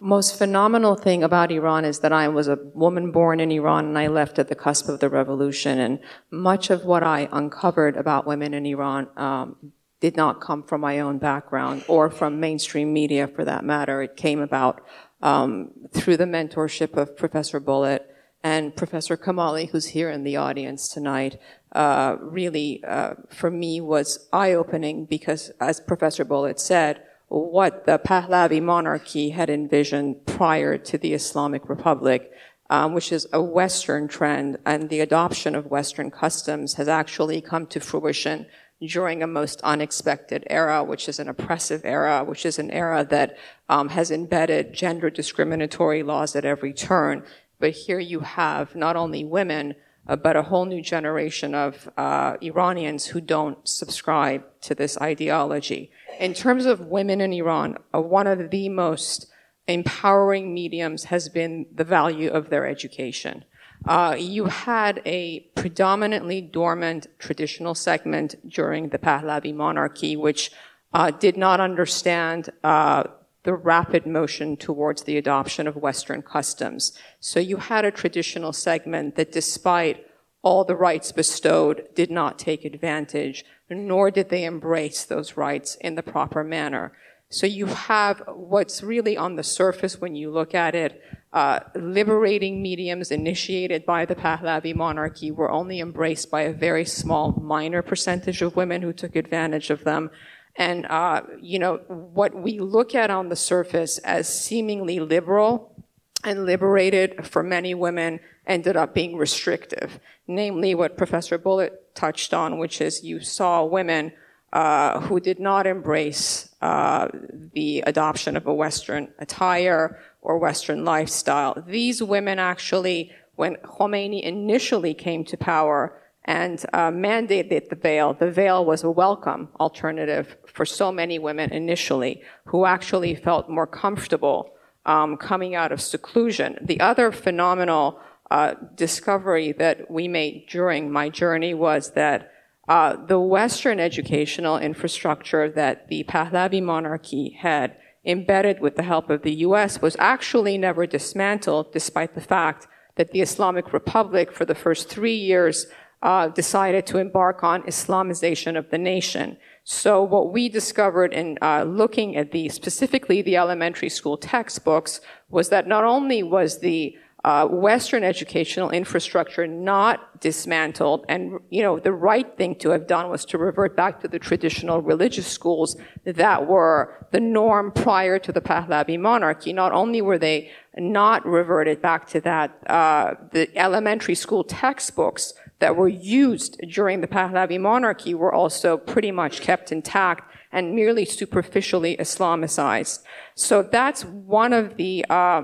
most 0.01 0.39
phenomenal 0.39 0.95
thing 0.97 1.23
about 1.23 1.53
Iran 1.53 1.85
is 1.85 2.01
that 2.01 2.13
I 2.13 2.29
was 2.29 2.49
a 2.49 2.59
woman 2.75 3.13
born 3.13 3.39
in 3.41 3.53
Iran 3.53 3.85
and 3.87 3.99
I 3.99 4.07
left 4.07 4.39
at 4.39 4.49
the 4.49 4.55
cusp 4.55 4.89
of 4.89 5.01
the 5.01 5.09
revolution. 5.09 5.79
And 5.79 6.01
much 6.31 6.71
of 6.71 6.85
what 6.85 7.03
I 7.03 7.29
uncovered 7.31 7.97
about 7.97 8.27
women 8.27 8.55
in 8.55 8.67
Iran 8.67 9.09
um, 9.17 9.73
did 10.01 10.17
not 10.17 10.41
come 10.41 10.63
from 10.63 10.81
my 10.81 11.01
own 11.01 11.19
background 11.19 11.85
or 11.87 12.11
from 12.11 12.41
mainstream 12.41 12.93
media 12.93 13.29
for 13.29 13.45
that 13.45 13.65
matter. 13.65 14.03
It 14.03 14.17
came 14.17 14.41
about 14.41 14.83
um, 15.21 15.73
through 15.93 16.17
the 16.17 16.25
mentorship 16.25 16.97
of 16.97 17.17
Professor 17.17 17.61
Bulliet 17.61 18.11
And 18.43 18.75
Professor 18.75 19.17
Kamali, 19.19 19.69
who's 19.69 19.89
here 19.89 20.11
in 20.11 20.25
the 20.25 20.37
audience 20.37 20.89
tonight, 20.89 21.39
uh, 21.73 22.17
really, 22.21 22.83
uh, 22.85 23.15
for 23.29 23.51
me, 23.51 23.81
was 23.81 24.29
eye-opening 24.33 25.05
because, 25.05 25.51
as 25.61 25.81
Professor 25.81 26.25
Bulliet 26.25 26.59
said, 26.59 27.03
what 27.31 27.87
the 27.87 27.97
Pahlavi 27.97 28.61
monarchy 28.61 29.31
had 29.31 29.49
envisioned 29.49 30.27
prior 30.27 30.77
to 30.77 30.99
the 30.99 31.15
Islamic 31.15 31.69
Republic, 31.69 32.33
um, 32.69 32.93
which 32.93 33.13
is 33.13 33.29
a 33.33 33.41
Western 33.41 34.09
trend, 34.09 34.59
and 34.67 34.91
the 34.91 34.99
adoption 34.99 35.55
of 35.55 35.67
Western 35.67 36.11
customs 36.11 36.75
has 36.75 36.89
actually 36.89 37.41
come 37.41 37.67
to 37.69 37.79
fruition 37.79 38.47
during 38.81 39.23
a 39.23 39.29
most 39.29 39.61
unexpected 39.63 40.45
era, 40.51 40.83
which 40.83 41.09
is 41.09 41.21
an 41.21 41.29
oppressive 41.29 41.83
era, 41.85 42.25
which 42.25 42.45
is 42.45 42.59
an 42.59 42.71
era 42.73 43.07
that 43.09 43.37
um, 43.69 43.91
has 43.91 44.11
embedded 44.11 44.73
gender 44.73 45.09
discriminatory 45.09 46.03
laws 46.03 46.35
at 46.35 46.45
every 46.45 46.73
turn. 46.73 47.23
But 47.61 47.71
here 47.73 48.01
you 48.01 48.21
have 48.21 48.75
not 48.75 48.97
only 48.97 49.25
women, 49.25 49.77
but 50.07 50.37
a 50.37 50.43
whole 50.43 50.65
new 50.65 50.83
generation 50.83 51.55
of 51.55 51.89
uh, 51.97 52.37
Iranians 52.41 53.07
who 53.07 53.21
don't 53.21 53.69
subscribe 53.69 54.43
to 54.63 54.75
this 54.75 54.99
ideology. 54.99 55.91
In 56.19 56.35
terms 56.35 56.67
of 56.67 56.87
women 56.87 57.21
in 57.21 57.33
Iran, 57.33 57.79
uh, 57.95 58.01
one 58.01 58.27
of 58.27 58.51
the 58.51 58.69
most 58.69 59.27
empowering 59.67 60.53
mediums 60.53 61.05
has 61.05 61.29
been 61.29 61.67
the 61.73 61.85
value 61.85 62.31
of 62.31 62.51
their 62.51 62.67
education. 62.67 63.45
Uh, 63.87 64.15
you 64.19 64.47
had 64.47 65.01
a 65.07 65.41
predominantly 65.55 66.41
dormant 66.41 67.07
traditional 67.19 67.75
segment 67.75 68.35
during 68.49 68.91
the 68.91 68.99
Pahlavi 68.99 69.55
monarchy, 69.55 70.17
which 70.17 70.51
uh, 70.93 71.11
did 71.11 71.37
not 71.37 71.61
understand 71.61 72.51
uh, 72.65 73.05
the 73.43 73.55
rapid 73.55 74.07
motion 74.07 74.57
towards 74.57 75.05
the 75.05 75.17
adoption 75.17 75.67
of 75.67 75.77
Western 75.77 76.23
customs. 76.23 76.93
So 77.21 77.41
you 77.41 77.57
had 77.57 77.85
a 77.85 77.91
traditional 77.91 78.53
segment 78.53 79.17
that, 79.17 79.33
despite 79.33 80.07
all 80.43 80.65
the 80.65 80.77
rights 80.77 81.13
bestowed, 81.13 81.89
did 81.95 82.11
not 82.11 82.39
take 82.39 82.65
advantage, 82.65 83.45
nor 83.69 84.11
did 84.11 84.29
they 84.29 84.45
embrace 84.45 85.05
those 85.05 85.37
rights 85.37 85.77
in 85.77 85.95
the 85.95 86.03
proper 86.03 86.45
manner. 86.45 86.93
So 87.33 87.47
you 87.47 87.67
have 87.67 88.23
what's 88.27 88.83
really 88.83 89.17
on 89.17 89.37
the 89.37 89.45
surface 89.45 90.01
when 90.01 90.17
you 90.17 90.31
look 90.31 90.53
at 90.53 90.75
it, 90.75 91.01
uh, 91.33 91.61
liberating 91.77 92.61
mediums 92.61 93.13
initiated 93.13 93.87
by 93.87 94.05
the 94.05 94.17
Pahlavi 94.17 94.75
monarchy 94.75 95.31
were 95.31 95.51
only 95.51 95.79
embraced 95.79 96.29
by 96.29 96.43
a 96.43 96.53
very 96.53 96.85
small, 96.85 97.31
minor 97.41 97.83
percentage 97.83 98.43
of 98.43 98.57
women 98.57 98.83
who 98.83 98.93
took 98.93 99.15
advantage 99.15 99.71
of 99.71 99.85
them. 99.85 100.11
And, 100.61 100.85
uh, 100.85 101.23
you 101.41 101.59
know, 101.59 101.79
what 101.89 102.35
we 102.35 102.59
look 102.59 102.95
at 102.95 103.11
on 103.11 103.31
the 103.31 103.35
surface 103.35 103.97
as 103.97 104.29
seemingly 104.29 105.01
liberal 105.01 105.75
and 106.23 106.45
liberated 106.45 107.27
for 107.27 107.43
many 107.43 107.73
women 107.73 108.21
ended 108.47 108.77
up 108.77 108.93
being 108.93 109.17
restrictive. 109.17 109.99
Namely, 110.27 110.75
what 110.75 110.99
Professor 110.99 111.39
Bulliet 111.39 111.95
touched 111.95 112.35
on, 112.35 112.59
which 112.59 112.83
is 112.83 113.03
you 113.03 113.21
saw 113.21 113.65
women 113.65 114.13
uh, 114.53 115.01
who 115.01 115.19
did 115.19 115.41
not 115.41 115.67
embrace 115.67 116.55
uh, 116.61 117.09
the 117.55 117.83
adoption 117.87 118.37
of 118.37 118.47
a 118.47 118.53
Western 118.53 119.09
attire 119.19 119.99
or 120.21 120.37
Western 120.37 120.85
lifestyle. 120.85 121.55
These 121.67 122.03
women 122.03 122.39
actually, 122.39 123.13
when 123.35 123.57
Khomeini 123.65 124.23
initially 124.23 124.93
came 124.93 125.25
to 125.25 125.39
power 125.39 125.99
and 126.31 126.65
uh, 126.73 126.93
mandated 126.93 127.71
the 127.71 127.75
veil, 127.75 128.15
the 128.15 128.31
veil 128.31 128.65
was 128.65 128.85
a 128.85 128.91
welcome 129.05 129.49
alternative 129.59 130.37
for 130.47 130.65
so 130.65 130.93
many 130.93 131.19
women 131.19 131.53
initially 131.53 132.23
who 132.45 132.65
actually 132.65 133.17
felt 133.17 133.51
more 133.51 133.67
comfortable 133.67 134.53
um, 134.87 135.17
coming 135.17 135.57
out 135.57 135.73
of 135.73 135.81
seclusion. 135.81 136.57
The 136.63 136.79
other 136.79 137.11
phenomenal 137.11 137.99
uh, 138.31 138.55
discovery 138.77 139.51
that 139.59 139.91
we 139.91 140.07
made 140.07 140.47
during 140.49 140.93
my 140.93 141.09
journey 141.09 141.53
was 141.53 141.91
that 141.95 142.31
uh, 142.69 142.95
the 142.95 143.19
Western 143.19 143.81
educational 143.81 144.57
infrastructure 144.57 145.51
that 145.51 145.89
the 145.89 146.05
Pahlavi 146.05 146.63
monarchy 146.63 147.31
had 147.41 147.77
embedded 148.05 148.61
with 148.61 148.77
the 148.77 148.85
help 148.85 149.11
of 149.11 149.23
the 149.23 149.35
US 149.47 149.83
was 149.83 149.97
actually 149.99 150.57
never 150.57 150.87
dismantled, 150.87 151.73
despite 151.73 152.15
the 152.15 152.21
fact 152.21 152.69
that 152.95 153.11
the 153.11 153.21
Islamic 153.21 153.73
Republic, 153.73 154.31
for 154.31 154.45
the 154.45 154.55
first 154.55 154.89
three 154.89 155.17
years, 155.17 155.67
uh, 156.03 156.29
decided 156.29 156.87
to 156.87 156.99
embark 156.99 157.45
on 157.45 157.63
Islamization 157.65 158.57
of 158.57 158.71
the 158.71 158.79
nation. 158.79 159.37
So 159.65 160.03
what 160.03 160.33
we 160.33 160.49
discovered 160.49 161.13
in 161.13 161.39
uh, 161.43 161.65
looking 161.65 162.17
at 162.17 162.33
the 162.33 162.49
specifically 162.49 163.23
the 163.23 163.37
elementary 163.37 163.91
school 163.91 164.17
textbooks 164.17 165.01
was 165.29 165.51
that 165.51 165.67
not 165.67 165.85
only 165.85 166.23
was 166.23 166.61
the 166.61 166.97
uh, 167.25 167.47
Western 167.47 168.03
educational 168.03 168.71
infrastructure 168.71 169.47
not 169.47 170.21
dismantled. 170.21 171.05
And, 171.09 171.39
you 171.51 171.63
know, 171.63 171.79
the 171.79 171.93
right 171.93 172.37
thing 172.37 172.55
to 172.57 172.71
have 172.71 172.87
done 172.87 173.11
was 173.11 173.25
to 173.27 173.39
revert 173.39 173.77
back 173.77 174.01
to 174.01 174.09
the 174.09 174.19
traditional 174.19 174.81
religious 174.81 175.27
schools 175.27 175.77
that 176.05 176.47
were 176.47 177.07
the 177.11 177.21
norm 177.21 177.73
prior 177.73 178.19
to 178.19 178.33
the 178.33 178.41
Pahlavi 178.41 178.99
monarchy. 178.99 179.53
Not 179.53 179.73
only 179.73 180.01
were 180.01 180.19
they 180.19 180.51
not 180.77 181.27
reverted 181.27 181.83
back 181.83 182.09
to 182.09 182.21
that, 182.23 182.59
uh, 182.71 183.15
the 183.33 183.55
elementary 183.57 184.15
school 184.15 184.45
textbooks 184.45 185.35
that 185.61 185.77
were 185.77 185.89
used 185.89 186.61
during 186.69 187.01
the 187.01 187.07
Pahlavi 187.07 187.61
monarchy 187.61 188.15
were 188.15 188.35
also 188.35 188.77
pretty 188.77 189.13
much 189.13 189.41
kept 189.41 189.71
intact 189.71 190.31
and 190.53 190.75
merely 190.75 191.05
superficially 191.05 191.97
Islamicized. 191.97 193.01
So 193.35 193.63
that's 193.63 194.05
one 194.05 194.53
of 194.53 194.77
the, 194.77 195.05
uh, 195.09 195.43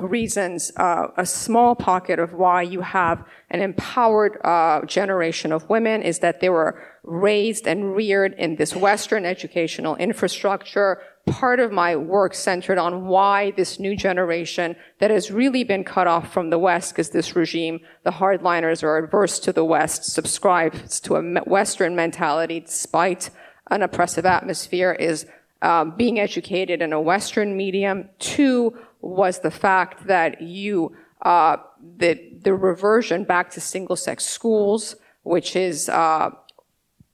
reasons, 0.00 0.72
uh, 0.76 1.08
a 1.16 1.26
small 1.26 1.74
pocket 1.74 2.18
of 2.18 2.32
why 2.32 2.62
you 2.62 2.80
have 2.80 3.24
an 3.50 3.60
empowered 3.60 4.38
uh, 4.42 4.80
generation 4.86 5.52
of 5.52 5.68
women 5.68 6.02
is 6.02 6.20
that 6.20 6.40
they 6.40 6.48
were 6.48 6.82
raised 7.02 7.66
and 7.66 7.94
reared 7.94 8.34
in 8.38 8.56
this 8.56 8.74
Western 8.74 9.26
educational 9.26 9.96
infrastructure. 9.96 10.98
Part 11.26 11.60
of 11.60 11.70
my 11.70 11.94
work 11.96 12.34
centered 12.34 12.78
on 12.78 13.06
why 13.06 13.52
this 13.52 13.78
new 13.78 13.96
generation 13.96 14.76
that 14.98 15.10
has 15.10 15.30
really 15.30 15.64
been 15.64 15.84
cut 15.84 16.06
off 16.06 16.32
from 16.32 16.50
the 16.50 16.58
West, 16.58 16.92
because 16.92 17.10
this 17.10 17.36
regime, 17.36 17.80
the 18.02 18.10
hardliners 18.10 18.82
are 18.82 18.98
adverse 18.98 19.38
to 19.40 19.52
the 19.52 19.64
West, 19.64 20.04
subscribes 20.04 21.00
to 21.00 21.16
a 21.16 21.22
Western 21.44 21.94
mentality 21.94 22.60
despite 22.60 23.30
an 23.70 23.82
oppressive 23.82 24.26
atmosphere, 24.26 24.92
is 24.92 25.26
um, 25.62 25.96
being 25.96 26.18
educated 26.18 26.82
in 26.82 26.92
a 26.92 27.00
Western 27.00 27.56
medium. 27.56 28.08
Two, 28.18 28.76
was 29.02 29.40
the 29.40 29.50
fact 29.50 30.06
that 30.06 30.40
you 30.40 30.96
uh, 31.22 31.56
the 31.98 32.20
the 32.40 32.54
reversion 32.54 33.24
back 33.24 33.50
to 33.50 33.60
single 33.60 33.96
sex 33.96 34.24
schools, 34.24 34.96
which 35.22 35.54
is 35.54 35.88
uh, 35.88 36.30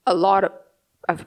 a 0.05 0.13
lot 0.13 0.43
of, 0.43 0.51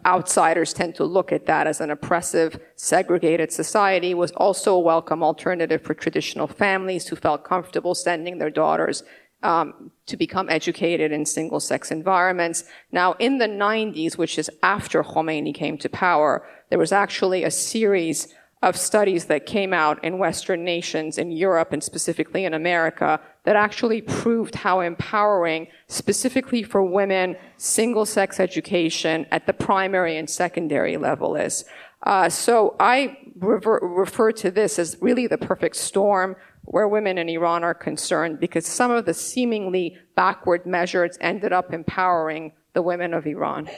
outsiders 0.07 0.73
tend 0.73 0.95
to 0.97 1.05
look 1.05 1.33
at 1.33 1.47
that 1.47 1.67
as 1.67 1.81
an 1.81 1.91
oppressive, 1.91 2.61
segregated 2.77 3.53
society, 3.53 4.15
was 4.15 4.31
also 4.33 4.75
a 4.75 4.81
welcome 4.81 5.23
alternative 5.23 5.83
for 5.83 5.95
traditional 5.95 6.47
families 6.47 7.09
who 7.09 7.17
felt 7.17 7.45
comfortable 7.45 7.95
sending 7.95 8.39
their 8.39 8.51
daughters 8.51 9.03
um, 9.43 9.91
to 10.07 10.17
become 10.17 10.49
educated 10.49 11.11
in 11.11 11.27
single 11.27 11.61
sex 11.61 11.91
environments. 11.91 12.65
Now, 12.93 13.15
in 13.15 13.39
the 13.39 13.49
90s, 13.49 14.17
which 14.17 14.39
is 14.39 14.51
after 14.63 15.03
Khomeini 15.03 15.55
came 15.55 15.77
to 15.79 15.89
power, 15.89 16.47
there 16.71 16.79
was 16.79 16.93
actually 16.93 17.45
a 17.45 17.51
series 17.51 18.33
of 18.63 18.77
studies 18.77 19.25
that 19.25 19.45
came 19.45 19.75
out 19.75 20.03
in 20.05 20.19
Western 20.19 20.65
nations, 20.65 21.19
in 21.19 21.33
Europe 21.33 21.73
and 21.73 21.83
specifically 21.83 22.45
in 22.45 22.55
America, 22.55 23.21
that 23.45 23.57
actually 23.57 24.01
proved 24.01 24.55
how 24.55 24.81
empowering, 24.81 25.67
specifically 25.89 26.63
for 26.63 26.83
women, 26.83 27.37
single 27.57 28.07
sex 28.07 28.39
education 28.39 29.27
at 29.33 29.47
the 29.47 29.53
primary 29.53 30.17
and 30.17 30.31
secondary 30.31 30.97
level 30.97 31.35
is. 31.35 31.65
Uh, 32.05 32.29
so 32.29 32.77
I 32.79 33.17
rever- 33.37 33.81
refer 33.83 34.31
to 34.33 34.51
this 34.51 34.79
as 34.79 34.97
really 35.01 35.27
the 35.27 35.39
perfect 35.39 35.77
storm 35.77 36.37
where 36.65 36.87
women 36.87 37.19
in 37.19 37.29
Iran 37.29 37.65
are 37.65 37.75
concerned 37.75 38.39
because 38.39 38.67
some 38.67 38.93
of 38.93 39.05
the 39.07 39.15
seemingly 39.15 39.97
backward 40.15 40.67
measures 40.67 41.19
ended 41.21 41.53
up 41.53 41.73
empowering 41.73 42.53
the 42.75 42.83
women 42.83 43.13
of 43.13 43.27
Iran. 43.27 43.69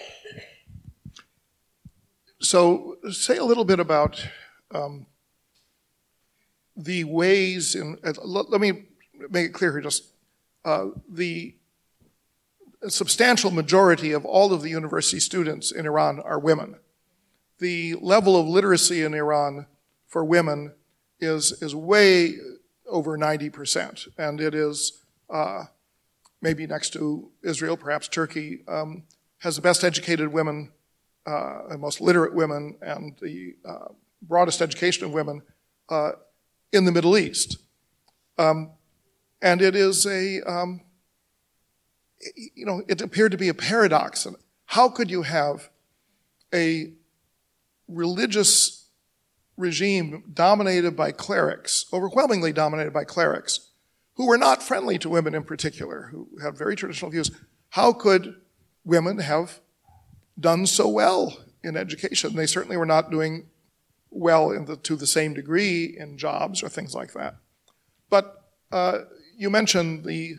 So, 2.41 2.97
say 3.11 3.39
a 3.39 3.45
little 3.45 3.65
bit 3.65 3.81
about 3.81 4.29
um, 4.75 5.07
the 6.77 7.05
ways 7.05 7.75
in, 7.75 7.99
uh, 8.05 8.13
let, 8.25 8.51
let, 8.51 8.61
me 8.61 8.85
make 9.31 9.47
it 9.47 9.53
clear 9.53 9.73
here 9.73 9.81
just 9.81 10.05
uh, 10.65 10.87
the 11.09 11.55
substantial 12.89 13.51
majority 13.51 14.13
of 14.13 14.25
all 14.25 14.53
of 14.53 14.63
the 14.63 14.71
university 14.71 15.21
students 15.21 15.71
in 15.71 15.87
Iran 15.87 16.21
are 16.21 16.39
women. 16.39 16.77
The 17.59 17.95
level 17.95 18.39
of 18.39 18.47
literacy 18.47 19.03
in 19.03 19.15
Iran 19.15 19.67
for 20.07 20.25
women 20.25 20.75
is, 21.21 21.53
is 21.63 21.75
way 21.75 22.35
over 22.87 23.17
90%, 23.17 24.09
and 24.19 24.41
it 24.41 24.55
is 24.55 25.05
uh, 25.31 25.65
maybe 26.43 26.67
next 26.67 26.93
to 26.95 27.31
Israel, 27.43 27.77
perhaps 27.77 28.09
Turkey, 28.09 28.65
um, 28.69 29.05
has 29.39 29.57
the 29.57 29.63
best 29.63 29.85
educated 29.85 30.33
women 30.33 30.73
uh, 31.27 31.67
and 31.71 31.81
most 31.81 32.01
literate 32.01 32.35
women 32.35 32.77
and 32.83 33.17
the 33.21 33.55
uh, 33.67 33.89
broadest 34.29 34.61
education 34.61 35.05
of 35.05 35.13
women 35.13 35.43
uh, 35.89 36.13
in 36.73 36.85
the 36.85 36.93
Middle 36.93 37.17
East. 37.17 37.59
Um, 38.39 38.73
And 39.43 39.61
it 39.61 39.77
is 39.77 40.07
a, 40.07 40.41
um, 40.51 40.81
you 42.55 42.65
know, 42.65 42.83
it 42.89 43.03
appeared 43.03 43.33
to 43.33 43.39
be 43.39 43.51
a 43.51 43.55
paradox. 43.55 44.27
And 44.27 44.37
how 44.65 44.89
could 44.89 45.11
you 45.11 45.23
have 45.23 45.69
a 46.53 46.95
religious 47.87 48.89
regime 49.59 50.25
dominated 50.33 50.97
by 50.97 51.13
clerics, 51.13 51.85
overwhelmingly 51.93 52.53
dominated 52.53 52.93
by 52.93 53.05
clerics, 53.05 53.71
who 54.17 54.27
were 54.27 54.39
not 54.39 54.63
friendly 54.63 54.99
to 54.99 55.11
women 55.11 55.35
in 55.35 55.45
particular, 55.45 56.09
who 56.11 56.29
had 56.43 56.57
very 56.57 56.75
traditional 56.75 57.11
views? 57.11 57.31
How 57.69 57.93
could 57.93 58.37
women 58.85 59.19
have 59.19 59.61
done 60.41 60.67
so 60.67 60.89
well 60.89 61.37
in 61.63 61.77
education? 61.77 62.35
They 62.35 62.47
certainly 62.47 62.79
were 62.79 62.87
not 62.87 63.11
doing 63.11 63.51
well 64.15 64.49
the, 64.65 64.77
to 64.77 64.97
the 64.97 65.07
same 65.07 65.35
degree 65.35 65.97
in 65.99 66.17
jobs 66.17 66.63
or 66.63 66.69
things 66.69 66.95
like 66.95 67.13
that. 67.13 67.37
But 68.09 68.43
uh, 68.73 69.01
you 69.37 69.51
mentioned 69.51 70.05
the 70.05 70.37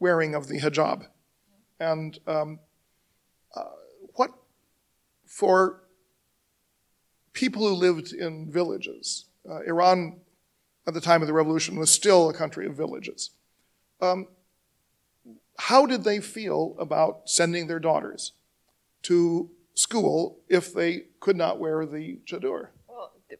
wearing 0.00 0.34
of 0.34 0.48
the 0.48 0.60
hijab. 0.60 1.06
And 1.78 2.18
um, 2.26 2.58
uh, 3.54 3.64
what, 4.14 4.32
for 5.26 5.84
people 7.32 7.68
who 7.68 7.74
lived 7.74 8.12
in 8.12 8.50
villages, 8.50 9.26
uh, 9.48 9.60
Iran 9.60 10.20
at 10.86 10.94
the 10.94 11.00
time 11.00 11.20
of 11.20 11.28
the 11.28 11.34
revolution 11.34 11.78
was 11.78 11.90
still 11.90 12.28
a 12.28 12.34
country 12.34 12.66
of 12.66 12.74
villages. 12.74 13.30
Um, 14.00 14.28
how 15.58 15.86
did 15.86 16.04
they 16.04 16.20
feel 16.20 16.76
about 16.78 17.28
sending 17.28 17.66
their 17.66 17.80
daughters 17.80 18.32
to 19.02 19.50
school 19.74 20.38
if 20.48 20.72
they 20.72 21.04
could 21.20 21.36
not 21.36 21.60
wear 21.60 21.84
the 21.84 22.20
chador? 22.26 22.68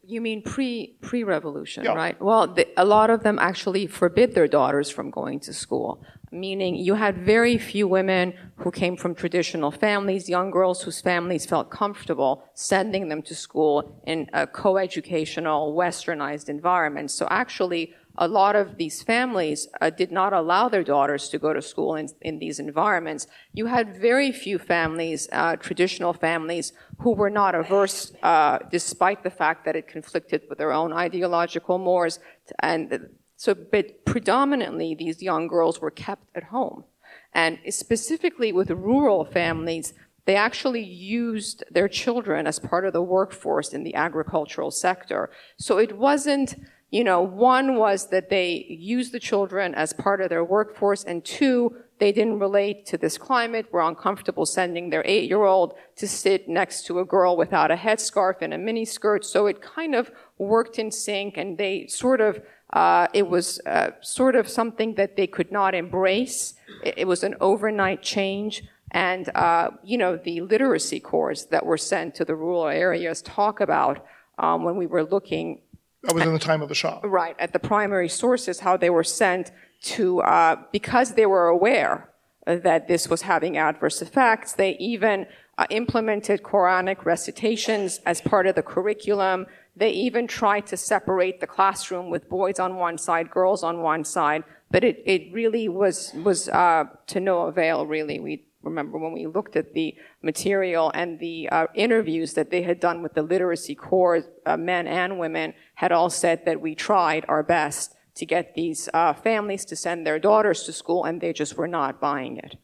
You 0.03 0.21
mean 0.21 0.43
pre 0.43 0.97
pre 1.01 1.25
revolution, 1.25 1.85
Yeah. 1.85 1.95
right? 1.95 2.21
Well, 2.21 2.47
the, 2.47 2.69
a 2.77 2.85
lot 2.85 3.09
of 3.11 3.23
them 3.23 3.39
actually 3.39 3.87
forbid 3.87 4.35
their 4.35 4.47
daughters 4.47 4.91
from 4.91 5.11
going 5.11 5.41
to 5.41 5.53
school. 5.53 6.03
Meaning, 6.31 6.75
you 6.77 6.95
had 6.95 7.17
very 7.17 7.57
few 7.57 7.89
women 7.89 8.35
who 8.57 8.71
came 8.71 8.99
from 8.99 9.15
traditional 9.15 9.71
families, 9.71 10.29
young 10.29 10.51
girls 10.51 10.83
whose 10.83 11.01
families 11.01 11.47
felt 11.47 11.71
comfortable 11.71 12.45
sending 12.53 13.09
them 13.09 13.23
to 13.23 13.35
school 13.35 14.03
in 14.07 14.29
a 14.35 14.47
co-educational, 14.47 15.75
westernized 15.75 16.51
environment. 16.51 17.11
So 17.11 17.27
actually, 17.31 17.95
a 18.21 18.27
lot 18.27 18.57
of 18.57 18.77
these 18.77 19.03
families 19.03 19.69
uh, 19.81 19.91
did 19.91 20.11
not 20.11 20.33
allow 20.33 20.69
their 20.69 20.83
daughters 20.83 21.29
to 21.29 21.39
go 21.39 21.53
to 21.53 21.63
school 21.63 21.95
in, 21.95 22.09
in 22.21 22.39
these 22.41 22.59
environments. 22.59 23.27
You 23.53 23.67
had 23.67 23.97
very 23.97 24.33
few 24.33 24.59
families, 24.59 25.29
uh, 25.33 25.57
traditional 25.57 26.13
families, 26.13 26.73
who 26.99 27.13
were 27.15 27.31
not 27.31 27.55
averse, 27.55 28.13
uh, 28.23 28.59
despite 28.71 29.23
the 29.23 29.31
fact 29.31 29.65
that 29.65 29.77
it 29.77 29.87
conflicted 29.87 30.43
with 30.49 30.59
their 30.59 30.73
own 30.73 30.93
ideological 30.93 31.79
mores. 31.79 32.19
And 32.59 33.09
so, 33.37 33.55
but 33.55 34.05
predominantly, 34.05 34.97
these 34.97 35.23
young 35.23 35.47
girls 35.47 35.81
were 35.81 35.93
kept 35.93 36.25
at 36.35 36.45
home. 36.45 36.85
And 37.33 37.59
specifically 37.71 38.51
with 38.53 38.71
rural 38.71 39.25
families, 39.25 39.95
they 40.25 40.37
actually 40.37 40.85
used 40.85 41.65
their 41.71 41.89
children 41.89 42.47
as 42.47 42.59
part 42.59 42.85
of 42.85 42.93
the 42.93 43.01
workforce 43.01 43.73
in 43.73 43.85
the 43.85 43.95
agricultural 43.95 44.71
sector. 44.71 45.31
So 45.57 45.79
it 45.79 45.97
wasn't, 45.97 46.57
you 46.91 47.05
know, 47.05 47.21
one 47.21 47.77
was 47.77 48.09
that 48.09 48.31
they 48.31 48.65
used 48.69 49.13
the 49.13 49.21
children 49.21 49.75
as 49.75 49.93
part 49.93 50.21
of 50.21 50.31
their 50.31 50.45
workforce, 50.45 51.05
and 51.05 51.25
two, 51.25 51.77
they 51.99 52.13
didn't 52.13 52.39
relate 52.39 52.87
to 52.87 52.97
this 52.97 53.19
climate, 53.19 53.71
were 53.73 53.83
uncomfortable 53.83 54.47
sending 54.47 54.89
their 54.89 55.03
eight 55.05 55.29
year 55.29 55.45
old 55.45 55.75
to 55.97 56.09
sit 56.09 56.49
next 56.49 56.87
to 56.87 57.01
a 57.01 57.05
girl 57.05 57.37
without 57.37 57.71
a 57.71 57.77
headscarf 57.77 58.41
and 58.41 58.55
a 58.55 58.57
miniskirt. 58.57 59.25
So 59.25 59.47
it 59.47 59.61
kind 59.61 59.95
of 59.95 60.11
worked 60.39 60.79
in 60.79 60.91
sync, 60.91 61.37
and 61.37 61.59
they 61.59 61.87
sort 61.89 62.21
of 62.21 62.41
uh, 62.73 63.09
it 63.15 63.29
was 63.29 63.61
uh, 63.67 63.91
sort 64.01 64.37
of 64.37 64.49
something 64.49 64.95
that 64.95 65.17
they 65.17 65.27
could 65.27 65.51
not 65.51 65.75
embrace. 65.75 66.55
It, 66.85 66.95
it 66.99 67.05
was 67.07 67.23
an 67.23 67.35
overnight 67.41 68.03
change. 68.03 68.63
And, 68.91 69.29
uh, 69.35 69.71
you 69.85 69.99
know, 69.99 70.17
the 70.17 70.41
literacy 70.41 71.01
corps 71.01 71.45
that 71.51 71.65
were 71.67 71.77
sent 71.77 72.15
to 72.17 72.25
the 72.25 72.35
rural 72.35 72.69
areas 72.69 73.21
talk 73.23 73.61
about 73.61 74.05
um, 74.39 74.65
when 74.65 74.77
we 74.77 74.87
were 74.87 75.05
looking 75.05 75.61
That 76.03 76.15
was 76.15 76.25
in 76.25 76.33
the 76.33 76.39
time 76.39 76.63
of 76.63 76.69
the 76.69 76.75
Shah. 76.75 77.01
right 77.03 77.35
at 77.39 77.53
the 77.53 77.59
primary 77.59 78.09
sources 78.09 78.61
how 78.61 78.77
they 78.77 78.91
were 78.91 79.05
sent 79.05 79.51
to 79.83 80.21
uh, 80.21 80.57
because 80.73 81.15
they 81.15 81.27
were 81.27 81.49
aware 81.49 82.11
that 82.47 82.89
this 82.89 83.09
was 83.09 83.23
having 83.23 83.57
adverse 83.57 84.01
effects 84.01 84.53
they 84.53 84.77
even 84.79 85.27
uh, 85.59 85.67
implemented 85.71 86.43
quranic 86.43 87.05
recitations 87.05 88.01
as 88.07 88.21
part 88.21 88.47
of 88.47 88.55
the 88.55 88.63
curriculum 88.63 89.47
they 89.77 89.91
even 89.91 90.27
tried 90.27 90.67
to 90.67 90.77
separate 90.77 91.41
the 91.41 91.47
classroom 91.47 92.11
with 92.11 92.29
boys 92.29 92.59
on 92.59 92.77
one 92.77 92.97
side 92.97 93.31
girls 93.31 93.63
on 93.65 93.81
one 93.83 94.05
side 94.05 94.45
but 94.71 94.85
it, 94.85 95.03
it 95.05 95.33
really 95.33 95.69
was 95.69 96.13
was 96.25 96.49
uh, 96.49 96.85
to 97.07 97.19
no 97.21 97.43
avail 97.43 97.87
really 97.87 98.21
we 98.21 98.45
remember 98.69 98.99
when 98.99 99.13
we 99.13 99.27
looked 99.27 99.57
at 99.57 99.75
the 99.75 99.95
material 100.23 100.91
and 100.95 101.19
the 101.19 101.49
uh, 101.51 101.67
interviews 101.75 102.35
that 102.35 102.51
they 102.51 102.63
had 102.63 102.81
done 102.81 103.03
with 103.03 103.15
the 103.15 103.23
literacy 103.23 103.75
corps, 103.75 104.23
uh, 104.47 104.57
men 104.57 104.87
and 104.87 105.19
women 105.19 105.55
had 105.75 105.93
all 105.93 106.11
said 106.11 106.45
that 106.45 106.61
we 106.61 106.75
tried 106.75 107.25
our 107.29 107.43
best 107.43 107.95
to 108.15 108.27
get 108.27 108.55
these 108.55 108.89
uh, 108.95 109.13
families 109.13 109.65
to 109.65 109.77
send 109.77 110.07
their 110.07 110.19
daughters 110.19 110.65
to 110.65 110.73
school, 110.73 111.05
and 111.05 111.21
they 111.21 111.33
just 111.33 111.57
were 111.57 111.69
not 111.69 112.01
buying 112.01 112.37
it. 112.37 112.57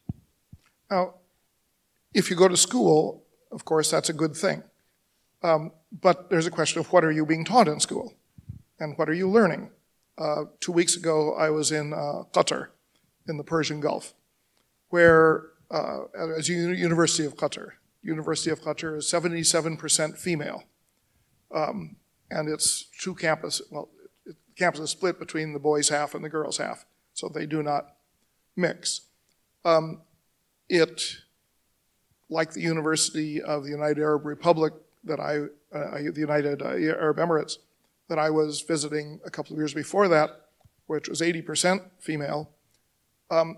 Now, 0.91 1.15
if 2.13 2.29
you 2.29 2.35
go 2.35 2.47
to 2.47 2.57
school, 2.57 3.23
of 3.51 3.63
course, 3.65 3.89
that's 3.89 4.09
a 4.09 4.13
good 4.13 4.35
thing. 4.35 4.63
Um, 5.43 5.71
but 5.91 6.29
there's 6.29 6.47
a 6.47 6.51
question 6.51 6.79
of 6.79 6.91
what 6.91 7.05
are 7.05 7.11
you 7.11 7.25
being 7.25 7.45
taught 7.45 7.67
in 7.67 7.79
school? 7.79 8.13
And 8.79 8.97
what 8.97 9.09
are 9.09 9.13
you 9.13 9.29
learning? 9.29 9.69
Uh, 10.17 10.45
two 10.59 10.71
weeks 10.71 10.95
ago, 10.95 11.35
I 11.35 11.49
was 11.49 11.71
in 11.71 11.93
uh, 11.93 12.23
Qatar, 12.33 12.67
in 13.27 13.37
the 13.37 13.43
Persian 13.43 13.79
Gulf, 13.79 14.13
where, 14.89 15.51
uh, 15.71 16.03
as 16.37 16.47
University 16.49 17.25
of 17.25 17.35
Qatar, 17.35 17.71
University 18.01 18.51
of 18.51 18.61
Qatar 18.61 18.97
is 18.97 19.05
77% 19.05 20.17
female. 20.17 20.63
Um, 21.53 21.95
and 22.29 22.49
it's 22.49 22.85
two 22.99 23.15
campuses, 23.15 23.61
well, 23.71 23.89
it, 24.25 24.35
campus 24.55 24.81
is 24.81 24.89
split 24.91 25.19
between 25.19 25.53
the 25.53 25.59
boys' 25.59 25.89
half 25.89 26.15
and 26.15 26.23
the 26.23 26.29
girls' 26.29 26.57
half, 26.57 26.85
so 27.13 27.29
they 27.29 27.45
do 27.45 27.63
not 27.63 27.95
mix. 28.55 29.01
Um, 29.63 30.01
it, 30.69 31.17
like 32.29 32.53
the 32.53 32.61
University 32.61 33.41
of 33.41 33.63
the 33.63 33.69
United 33.69 34.01
Arab 34.01 34.25
Republic 34.25 34.73
that 35.03 35.19
I, 35.19 35.37
uh, 35.75 35.97
the 35.97 36.13
United 36.15 36.61
uh, 36.61 36.69
Arab 36.69 37.17
Emirates, 37.17 37.57
that 38.09 38.19
I 38.19 38.29
was 38.29 38.61
visiting 38.61 39.19
a 39.25 39.31
couple 39.31 39.53
of 39.53 39.59
years 39.59 39.73
before 39.73 40.07
that, 40.09 40.47
which 40.87 41.07
was 41.09 41.21
80% 41.21 41.81
female, 41.99 42.51
um, 43.31 43.57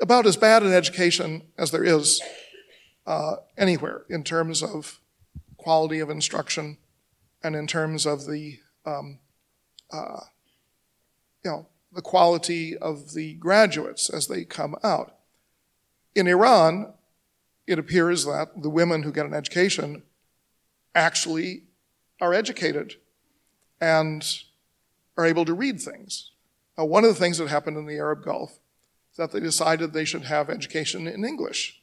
about 0.00 0.26
as 0.26 0.36
bad 0.36 0.62
an 0.62 0.72
education 0.72 1.42
as 1.56 1.70
there 1.70 1.84
is 1.84 2.20
uh, 3.06 3.36
anywhere 3.56 4.04
in 4.08 4.22
terms 4.22 4.62
of 4.62 5.00
quality 5.56 5.98
of 5.98 6.10
instruction 6.10 6.78
and 7.42 7.56
in 7.56 7.66
terms 7.66 8.06
of 8.06 8.26
the, 8.26 8.58
um, 8.86 9.18
uh, 9.92 10.20
you 11.44 11.50
know, 11.50 11.66
the 11.92 12.02
quality 12.02 12.76
of 12.76 13.14
the 13.14 13.34
graduates 13.34 14.10
as 14.10 14.26
they 14.26 14.44
come 14.44 14.76
out. 14.82 15.16
In 16.14 16.26
Iran, 16.26 16.92
it 17.66 17.78
appears 17.78 18.24
that 18.24 18.62
the 18.62 18.70
women 18.70 19.02
who 19.02 19.12
get 19.12 19.26
an 19.26 19.34
education 19.34 20.02
actually 20.94 21.64
are 22.20 22.34
educated 22.34 22.94
and 23.80 24.24
are 25.16 25.26
able 25.26 25.44
to 25.44 25.54
read 25.54 25.80
things. 25.80 26.32
Now, 26.76 26.84
one 26.84 27.04
of 27.04 27.10
the 27.10 27.20
things 27.20 27.38
that 27.38 27.48
happened 27.48 27.76
in 27.76 27.86
the 27.86 27.98
Arab 27.98 28.24
Gulf 28.24 28.58
that 29.18 29.32
they 29.32 29.40
decided 29.40 29.92
they 29.92 30.04
should 30.04 30.22
have 30.22 30.48
education 30.48 31.06
in 31.06 31.24
English 31.24 31.82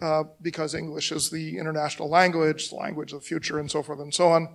uh, 0.00 0.24
because 0.42 0.74
English 0.74 1.12
is 1.12 1.30
the 1.30 1.58
international 1.58 2.08
language, 2.08 2.70
the 2.70 2.76
language 2.76 3.12
of 3.12 3.20
the 3.20 3.26
future, 3.26 3.58
and 3.58 3.70
so 3.70 3.82
forth 3.82 4.00
and 4.00 4.12
so 4.12 4.28
on. 4.28 4.48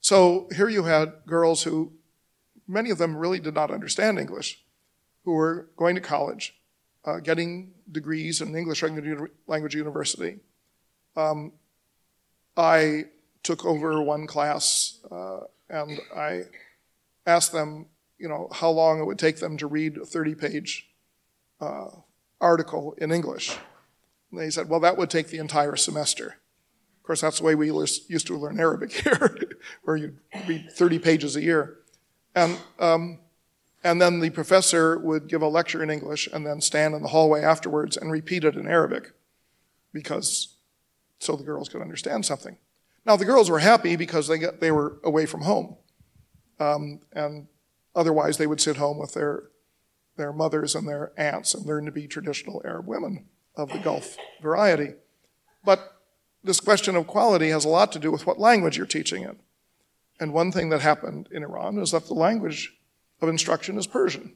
So 0.00 0.48
here 0.56 0.68
you 0.68 0.84
had 0.84 1.12
girls 1.26 1.62
who, 1.62 1.92
many 2.66 2.90
of 2.90 2.98
them 2.98 3.16
really 3.16 3.38
did 3.38 3.54
not 3.54 3.70
understand 3.70 4.18
English, 4.18 4.64
who 5.24 5.32
were 5.32 5.68
going 5.76 5.94
to 5.94 6.00
college, 6.00 6.54
uh, 7.04 7.20
getting 7.20 7.72
degrees 7.92 8.40
in 8.40 8.56
English 8.56 8.82
language 9.46 9.74
university. 9.74 10.40
Um, 11.16 11.52
I 12.56 13.04
took 13.42 13.64
over 13.64 14.02
one 14.02 14.26
class 14.26 14.98
uh, 15.10 15.40
and 15.68 16.00
I 16.16 16.44
asked 17.26 17.52
them, 17.52 17.86
you 18.18 18.28
know, 18.28 18.48
how 18.52 18.70
long 18.70 19.00
it 19.00 19.04
would 19.04 19.18
take 19.18 19.36
them 19.36 19.58
to 19.58 19.66
read 19.66 19.98
a 19.98 20.00
30-page 20.00 20.85
uh, 21.60 21.88
article 22.40 22.94
in 22.98 23.12
English. 23.12 23.56
And 24.30 24.40
they 24.40 24.50
said, 24.50 24.68
well, 24.68 24.80
that 24.80 24.96
would 24.96 25.10
take 25.10 25.28
the 25.28 25.38
entire 25.38 25.76
semester. 25.76 26.38
Of 26.96 27.02
course, 27.02 27.20
that's 27.20 27.38
the 27.38 27.44
way 27.44 27.54
we 27.54 27.68
used 27.68 28.26
to 28.26 28.36
learn 28.36 28.58
Arabic 28.58 28.92
here, 29.04 29.38
where 29.84 29.96
you 29.96 30.16
read 30.46 30.72
30 30.72 30.98
pages 30.98 31.36
a 31.36 31.42
year. 31.42 31.78
And, 32.34 32.58
um, 32.78 33.20
and 33.84 34.02
then 34.02 34.20
the 34.20 34.30
professor 34.30 34.98
would 34.98 35.28
give 35.28 35.42
a 35.42 35.48
lecture 35.48 35.82
in 35.82 35.90
English 35.90 36.28
and 36.32 36.46
then 36.46 36.60
stand 36.60 36.94
in 36.94 37.02
the 37.02 37.08
hallway 37.08 37.42
afterwards 37.42 37.96
and 37.96 38.10
repeat 38.10 38.44
it 38.44 38.56
in 38.56 38.66
Arabic, 38.66 39.12
because 39.92 40.56
so 41.18 41.36
the 41.36 41.44
girls 41.44 41.68
could 41.68 41.80
understand 41.80 42.26
something. 42.26 42.58
Now, 43.06 43.16
the 43.16 43.24
girls 43.24 43.48
were 43.48 43.60
happy 43.60 43.94
because 43.96 44.26
they, 44.26 44.38
got, 44.38 44.60
they 44.60 44.72
were 44.72 44.98
away 45.04 45.26
from 45.26 45.42
home. 45.42 45.76
Um, 46.58 47.00
and 47.12 47.46
Otherwise, 47.96 48.36
they 48.36 48.46
would 48.46 48.60
sit 48.60 48.76
home 48.76 48.98
with 48.98 49.14
their, 49.14 49.44
their 50.16 50.32
mothers 50.32 50.74
and 50.74 50.88
their 50.88 51.12
aunts 51.16 51.54
and 51.54 51.66
learn 51.66 51.84
to 51.86 51.92
be 51.92 52.06
traditional 52.06 52.62
Arab 52.64 52.86
women 52.86 53.26
of 53.54 53.70
the 53.70 53.78
Gulf 53.78 54.16
variety. 54.42 54.94
But 55.64 55.94
this 56.42 56.60
question 56.60 56.96
of 56.96 57.06
quality 57.06 57.48
has 57.50 57.64
a 57.64 57.68
lot 57.68 57.92
to 57.92 57.98
do 57.98 58.10
with 58.10 58.26
what 58.26 58.38
language 58.38 58.76
you're 58.76 58.86
teaching 58.86 59.22
in. 59.22 59.38
And 60.18 60.32
one 60.32 60.52
thing 60.52 60.70
that 60.70 60.80
happened 60.80 61.28
in 61.30 61.42
Iran 61.42 61.78
is 61.78 61.90
that 61.90 62.06
the 62.06 62.14
language 62.14 62.74
of 63.20 63.28
instruction 63.28 63.78
is 63.78 63.86
Persian. 63.86 64.34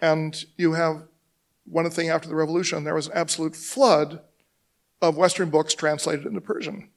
And 0.00 0.44
you 0.56 0.74
have 0.74 1.04
one 1.64 1.88
thing 1.90 2.10
after 2.10 2.28
the 2.28 2.34
revolution, 2.34 2.84
there 2.84 2.94
was 2.94 3.06
an 3.06 3.14
absolute 3.14 3.56
flood 3.56 4.20
of 5.00 5.16
Western 5.16 5.50
books 5.50 5.74
translated 5.74 6.26
into 6.26 6.40
Persian. 6.40 6.90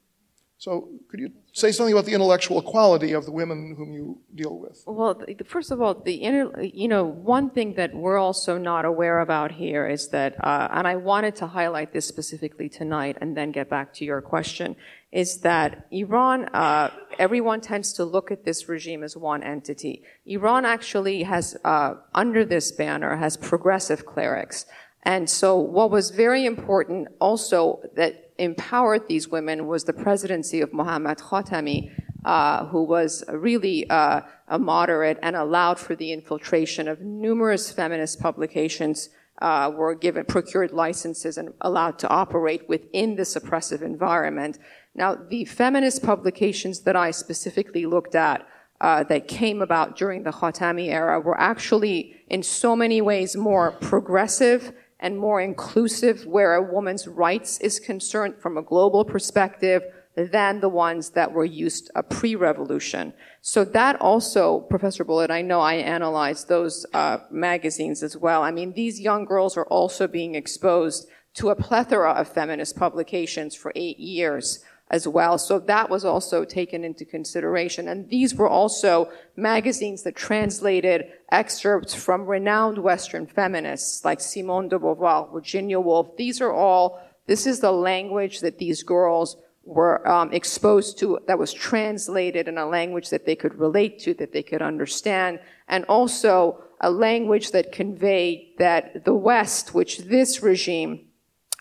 So, 0.58 0.88
could 1.08 1.20
you 1.20 1.32
say 1.52 1.70
something 1.70 1.92
about 1.92 2.06
the 2.06 2.14
intellectual 2.14 2.62
quality 2.62 3.12
of 3.12 3.26
the 3.26 3.30
women 3.30 3.74
whom 3.76 3.92
you 3.92 4.18
deal 4.34 4.58
with? 4.58 4.82
Well, 4.86 5.22
first 5.44 5.70
of 5.70 5.82
all, 5.82 5.94
the 5.94 6.14
inner, 6.14 6.62
you 6.62 6.88
know, 6.88 7.04
one 7.04 7.50
thing 7.50 7.74
that 7.74 7.94
we're 7.94 8.16
also 8.16 8.56
not 8.56 8.86
aware 8.86 9.20
about 9.20 9.52
here 9.52 9.86
is 9.86 10.08
that, 10.08 10.42
uh, 10.42 10.68
and 10.70 10.88
I 10.88 10.96
wanted 10.96 11.36
to 11.36 11.46
highlight 11.46 11.92
this 11.92 12.06
specifically 12.06 12.70
tonight, 12.70 13.18
and 13.20 13.36
then 13.36 13.52
get 13.52 13.68
back 13.68 13.92
to 13.94 14.06
your 14.06 14.22
question, 14.22 14.76
is 15.12 15.40
that 15.40 15.86
Iran, 15.90 16.46
uh, 16.46 16.90
everyone 17.18 17.60
tends 17.60 17.92
to 17.94 18.04
look 18.04 18.30
at 18.30 18.46
this 18.46 18.66
regime 18.66 19.02
as 19.02 19.14
one 19.14 19.42
entity. 19.42 20.02
Iran 20.24 20.64
actually 20.64 21.24
has, 21.24 21.54
uh, 21.64 21.96
under 22.14 22.46
this 22.46 22.72
banner, 22.72 23.16
has 23.16 23.36
progressive 23.36 24.06
clerics. 24.06 24.64
And 25.02 25.28
so 25.28 25.56
what 25.58 25.90
was 25.90 26.10
very 26.10 26.46
important 26.46 27.08
also 27.20 27.82
that 27.94 28.25
empowered 28.38 29.08
these 29.08 29.28
women 29.28 29.66
was 29.66 29.84
the 29.84 29.92
presidency 29.92 30.60
of 30.60 30.72
Mohammad 30.72 31.18
Khatami, 31.18 31.90
uh, 32.24 32.66
who 32.66 32.82
was 32.82 33.24
really 33.28 33.88
uh, 33.88 34.20
a 34.48 34.58
moderate 34.58 35.18
and 35.22 35.36
allowed 35.36 35.78
for 35.78 35.94
the 35.94 36.12
infiltration 36.12 36.88
of 36.88 37.00
numerous 37.00 37.70
feminist 37.70 38.20
publications 38.20 39.10
uh, 39.42 39.70
were 39.74 39.94
given 39.94 40.24
procured 40.24 40.72
licenses 40.72 41.36
and 41.38 41.52
allowed 41.60 41.98
to 41.98 42.08
operate 42.08 42.68
within 42.68 43.16
this 43.16 43.36
oppressive 43.36 43.82
environment. 43.82 44.58
Now, 44.94 45.14
the 45.14 45.44
feminist 45.44 46.02
publications 46.02 46.80
that 46.80 46.96
I 46.96 47.10
specifically 47.10 47.86
looked 47.86 48.14
at 48.14 48.46
uh, 48.80 49.04
that 49.04 49.28
came 49.28 49.62
about 49.62 49.96
during 49.96 50.22
the 50.22 50.30
Khatami 50.30 50.88
era 50.88 51.20
were 51.20 51.38
actually, 51.38 52.16
in 52.28 52.42
so 52.42 52.74
many 52.74 53.00
ways, 53.00 53.36
more 53.36 53.72
progressive 53.72 54.72
and 55.00 55.18
more 55.18 55.40
inclusive 55.40 56.26
where 56.26 56.54
a 56.54 56.62
woman's 56.62 57.06
rights 57.06 57.58
is 57.60 57.78
concerned 57.78 58.34
from 58.38 58.56
a 58.56 58.62
global 58.62 59.04
perspective 59.04 59.82
than 60.16 60.60
the 60.60 60.68
ones 60.68 61.10
that 61.10 61.30
were 61.30 61.44
used 61.44 61.90
uh, 61.94 62.00
pre-revolution. 62.00 63.12
So 63.42 63.64
that 63.64 64.00
also, 64.00 64.60
Professor 64.60 65.04
Bulliet, 65.04 65.30
I 65.30 65.42
know 65.42 65.60
I 65.60 65.74
analyzed 65.74 66.48
those 66.48 66.86
uh, 66.94 67.18
magazines 67.30 68.02
as 68.02 68.16
well. 68.16 68.42
I 68.42 68.50
mean, 68.50 68.72
these 68.72 68.98
young 68.98 69.26
girls 69.26 69.58
are 69.58 69.66
also 69.66 70.06
being 70.06 70.34
exposed 70.34 71.06
to 71.34 71.50
a 71.50 71.56
plethora 71.56 72.12
of 72.12 72.28
feminist 72.28 72.76
publications 72.76 73.54
for 73.54 73.72
eight 73.76 73.98
years 73.98 74.64
as 74.88 75.08
well. 75.08 75.36
So 75.36 75.58
that 75.58 75.90
was 75.90 76.04
also 76.04 76.44
taken 76.44 76.84
into 76.84 77.04
consideration. 77.04 77.88
And 77.88 78.08
these 78.08 78.34
were 78.34 78.48
also 78.48 79.10
magazines 79.34 80.04
that 80.04 80.14
translated 80.14 81.06
excerpts 81.32 81.94
from 81.94 82.26
renowned 82.26 82.78
Western 82.78 83.26
feminists 83.26 84.04
like 84.04 84.20
Simone 84.20 84.68
de 84.68 84.78
Beauvoir, 84.78 85.32
Virginia 85.32 85.80
Woolf. 85.80 86.16
These 86.16 86.40
are 86.40 86.52
all, 86.52 87.00
this 87.26 87.46
is 87.46 87.60
the 87.60 87.72
language 87.72 88.40
that 88.40 88.58
these 88.58 88.84
girls 88.84 89.36
were 89.64 90.06
um, 90.08 90.32
exposed 90.32 90.96
to 91.00 91.18
that 91.26 91.38
was 91.38 91.52
translated 91.52 92.46
in 92.46 92.56
a 92.56 92.66
language 92.66 93.10
that 93.10 93.26
they 93.26 93.34
could 93.34 93.58
relate 93.58 93.98
to, 93.98 94.14
that 94.14 94.32
they 94.32 94.42
could 94.42 94.62
understand, 94.62 95.40
and 95.66 95.84
also 95.86 96.62
a 96.80 96.90
language 96.90 97.50
that 97.50 97.72
conveyed 97.72 98.54
that 98.58 99.04
the 99.04 99.14
West, 99.14 99.74
which 99.74 99.98
this 99.98 100.40
regime 100.40 101.08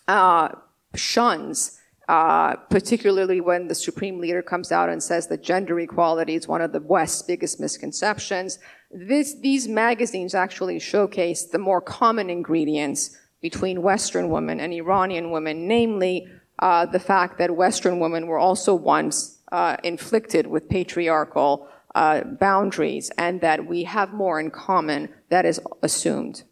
uh, 0.07 0.49
shuns, 0.93 1.79
uh, 2.07 2.55
particularly 2.69 3.41
when 3.41 3.67
the 3.67 3.75
supreme 3.75 4.19
leader 4.19 4.41
comes 4.41 4.71
out 4.71 4.89
and 4.89 5.01
says 5.01 5.27
that 5.27 5.41
gender 5.41 5.79
equality 5.79 6.35
is 6.35 6.47
one 6.47 6.61
of 6.61 6.71
the 6.71 6.81
West's 6.81 7.21
biggest 7.23 7.59
misconceptions. 7.59 8.59
This, 8.91 9.35
these 9.39 9.67
magazines 9.67 10.35
actually 10.35 10.79
showcase 10.79 11.45
the 11.45 11.57
more 11.57 11.81
common 11.81 12.29
ingredients 12.29 13.17
between 13.41 13.81
Western 13.81 14.29
women 14.29 14.59
and 14.59 14.73
Iranian 14.73 15.31
women, 15.31 15.67
namely 15.67 16.27
uh, 16.59 16.85
the 16.85 16.99
fact 16.99 17.37
that 17.37 17.55
Western 17.55 17.99
women 17.99 18.27
were 18.27 18.39
also 18.39 18.73
once 18.73 19.39
uh, 19.51 19.77
inflicted 19.83 20.47
with 20.47 20.69
patriarchal 20.69 21.67
uh, 21.93 22.21
boundaries, 22.23 23.11
and 23.17 23.41
that 23.41 23.65
we 23.67 23.83
have 23.83 24.13
more 24.13 24.39
in 24.39 24.51
common 24.51 25.09
that 25.29 25.45
is 25.45 25.61
assumed. 25.81 26.43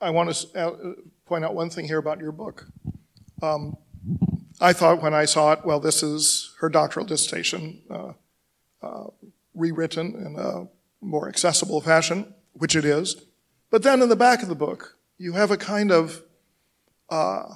I 0.00 0.10
want 0.10 0.32
to 0.32 0.58
uh, 0.58 0.70
point 1.26 1.44
out 1.44 1.54
one 1.54 1.70
thing 1.70 1.86
here 1.86 1.98
about 1.98 2.20
your 2.20 2.32
book. 2.32 2.66
Um, 3.42 3.76
I 4.60 4.72
thought 4.72 5.02
when 5.02 5.14
I 5.14 5.24
saw 5.24 5.52
it, 5.52 5.64
well, 5.64 5.80
this 5.80 6.02
is 6.02 6.54
her 6.60 6.68
doctoral 6.68 7.06
dissertation 7.06 7.82
uh, 7.90 8.12
uh, 8.82 9.06
rewritten 9.54 10.14
in 10.14 10.36
a 10.38 10.68
more 11.00 11.28
accessible 11.28 11.80
fashion, 11.80 12.34
which 12.52 12.76
it 12.76 12.84
is. 12.84 13.22
But 13.70 13.82
then 13.82 14.02
in 14.02 14.08
the 14.08 14.16
back 14.16 14.42
of 14.42 14.48
the 14.48 14.54
book, 14.54 14.98
you 15.16 15.32
have 15.32 15.50
a 15.50 15.56
kind 15.56 15.90
of 15.90 16.22
uh, 17.08 17.54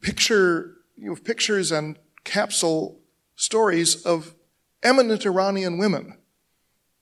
picture, 0.00 0.76
you 0.96 1.10
have 1.10 1.24
pictures 1.24 1.72
and 1.72 1.98
capsule 2.24 3.00
stories 3.34 4.04
of 4.04 4.34
eminent 4.82 5.26
Iranian 5.26 5.78
women. 5.78 6.18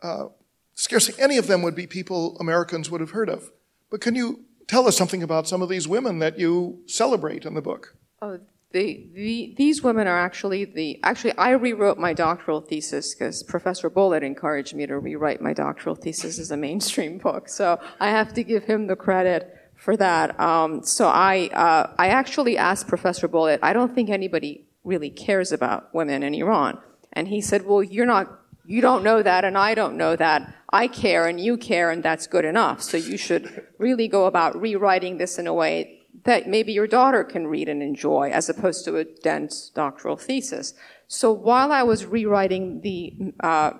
Uh, 0.02 0.28
scarcely 0.74 1.14
any 1.22 1.36
of 1.36 1.46
them 1.46 1.60
would 1.62 1.74
be 1.74 1.86
people 1.86 2.36
Americans 2.38 2.90
would 2.90 3.00
have 3.00 3.10
heard 3.10 3.28
of. 3.28 3.50
But 3.90 4.00
can 4.00 4.14
you 4.14 4.44
tell 4.68 4.86
us 4.86 4.96
something 4.96 5.22
about 5.22 5.48
some 5.48 5.62
of 5.62 5.68
these 5.68 5.88
women 5.88 6.20
that 6.20 6.38
you 6.38 6.82
celebrate 6.86 7.44
in 7.44 7.54
the 7.54 7.62
book. 7.62 7.96
Oh, 8.22 8.38
the, 8.70 9.08
the, 9.14 9.54
these 9.56 9.82
women 9.82 10.06
are 10.06 10.18
actually 10.18 10.66
the, 10.66 11.00
actually, 11.02 11.32
I 11.38 11.52
rewrote 11.52 11.96
my 11.96 12.12
doctoral 12.12 12.60
thesis 12.60 13.14
because 13.14 13.42
Professor 13.42 13.88
Bulliet 13.88 14.22
encouraged 14.22 14.74
me 14.74 14.86
to 14.86 14.98
rewrite 14.98 15.40
my 15.40 15.54
doctoral 15.54 15.94
thesis 15.94 16.38
as 16.38 16.50
a 16.50 16.56
mainstream 16.56 17.16
book. 17.16 17.48
So 17.48 17.80
I 17.98 18.10
have 18.10 18.34
to 18.34 18.44
give 18.44 18.64
him 18.64 18.86
the 18.86 18.96
credit 18.96 19.54
for 19.74 19.96
that. 19.96 20.38
Um, 20.38 20.82
so 20.82 21.08
I, 21.08 21.48
uh, 21.54 21.94
I 21.98 22.08
actually 22.08 22.58
asked 22.58 22.88
Professor 22.88 23.26
Bulliet, 23.26 23.60
I 23.62 23.72
don't 23.72 23.94
think 23.94 24.10
anybody 24.10 24.66
really 24.84 25.08
cares 25.08 25.50
about 25.50 25.94
women 25.94 26.22
in 26.22 26.34
Iran. 26.34 26.78
And 27.14 27.28
he 27.28 27.40
said, 27.40 27.64
well, 27.64 27.82
you're 27.82 28.06
not, 28.06 28.38
you 28.68 28.82
don't 28.82 29.02
know 29.02 29.22
that 29.22 29.46
and 29.46 29.56
I 29.56 29.74
don't 29.74 29.96
know 29.96 30.14
that. 30.14 30.54
I 30.70 30.88
care 30.88 31.26
and 31.26 31.40
you 31.40 31.56
care 31.56 31.90
and 31.90 32.02
that's 32.02 32.26
good 32.26 32.44
enough. 32.44 32.82
So 32.82 32.98
you 32.98 33.16
should 33.16 33.66
really 33.78 34.08
go 34.08 34.26
about 34.26 34.60
rewriting 34.60 35.16
this 35.16 35.38
in 35.38 35.46
a 35.46 35.54
way 35.54 36.02
that 36.24 36.46
maybe 36.46 36.74
your 36.74 36.86
daughter 36.86 37.24
can 37.24 37.46
read 37.46 37.70
and 37.70 37.82
enjoy 37.82 38.28
as 38.28 38.50
opposed 38.50 38.84
to 38.84 38.98
a 38.98 39.04
dense 39.04 39.70
doctoral 39.74 40.18
thesis. 40.18 40.74
So 41.06 41.32
while 41.32 41.72
I 41.72 41.82
was 41.82 42.04
rewriting 42.04 42.82
the, 42.82 43.32
uh, 43.40 43.70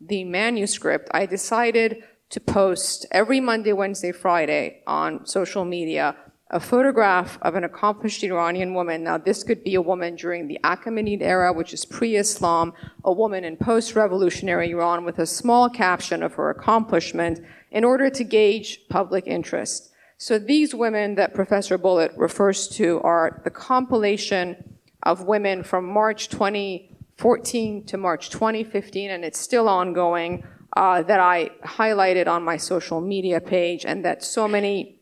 the 0.00 0.22
manuscript, 0.22 1.08
I 1.10 1.26
decided 1.26 2.04
to 2.30 2.38
post 2.38 3.04
every 3.10 3.40
Monday, 3.40 3.72
Wednesday, 3.72 4.12
Friday 4.12 4.84
on 4.86 5.26
social 5.26 5.64
media 5.64 6.14
a 6.50 6.60
photograph 6.60 7.38
of 7.42 7.56
an 7.56 7.64
accomplished 7.64 8.22
Iranian 8.22 8.72
woman. 8.72 9.02
Now, 9.02 9.18
this 9.18 9.42
could 9.42 9.64
be 9.64 9.74
a 9.74 9.82
woman 9.82 10.14
during 10.14 10.46
the 10.46 10.60
Achaemenid 10.62 11.20
era, 11.20 11.52
which 11.52 11.74
is 11.74 11.84
pre-Islam, 11.84 12.72
a 13.04 13.12
woman 13.12 13.42
in 13.44 13.56
post-revolutionary 13.56 14.70
Iran 14.70 15.04
with 15.04 15.18
a 15.18 15.26
small 15.26 15.68
caption 15.68 16.22
of 16.22 16.34
her 16.34 16.50
accomplishment 16.50 17.40
in 17.72 17.82
order 17.82 18.08
to 18.10 18.22
gauge 18.22 18.86
public 18.88 19.26
interest. 19.26 19.90
So 20.18 20.38
these 20.38 20.72
women 20.72 21.16
that 21.16 21.34
Professor 21.34 21.76
Bulliet 21.76 22.16
refers 22.16 22.68
to 22.68 23.00
are 23.02 23.40
the 23.42 23.50
compilation 23.50 24.76
of 25.02 25.24
women 25.24 25.64
from 25.64 25.84
March 25.84 26.28
2014 26.28 27.84
to 27.86 27.96
March 27.96 28.30
2015, 28.30 29.10
and 29.10 29.24
it's 29.24 29.40
still 29.40 29.68
ongoing, 29.68 30.44
uh, 30.76 31.02
that 31.02 31.20
I 31.20 31.50
highlighted 31.64 32.28
on 32.28 32.44
my 32.44 32.56
social 32.56 33.00
media 33.00 33.40
page 33.40 33.84
and 33.84 34.04
that 34.04 34.22
so 34.22 34.46
many 34.46 34.95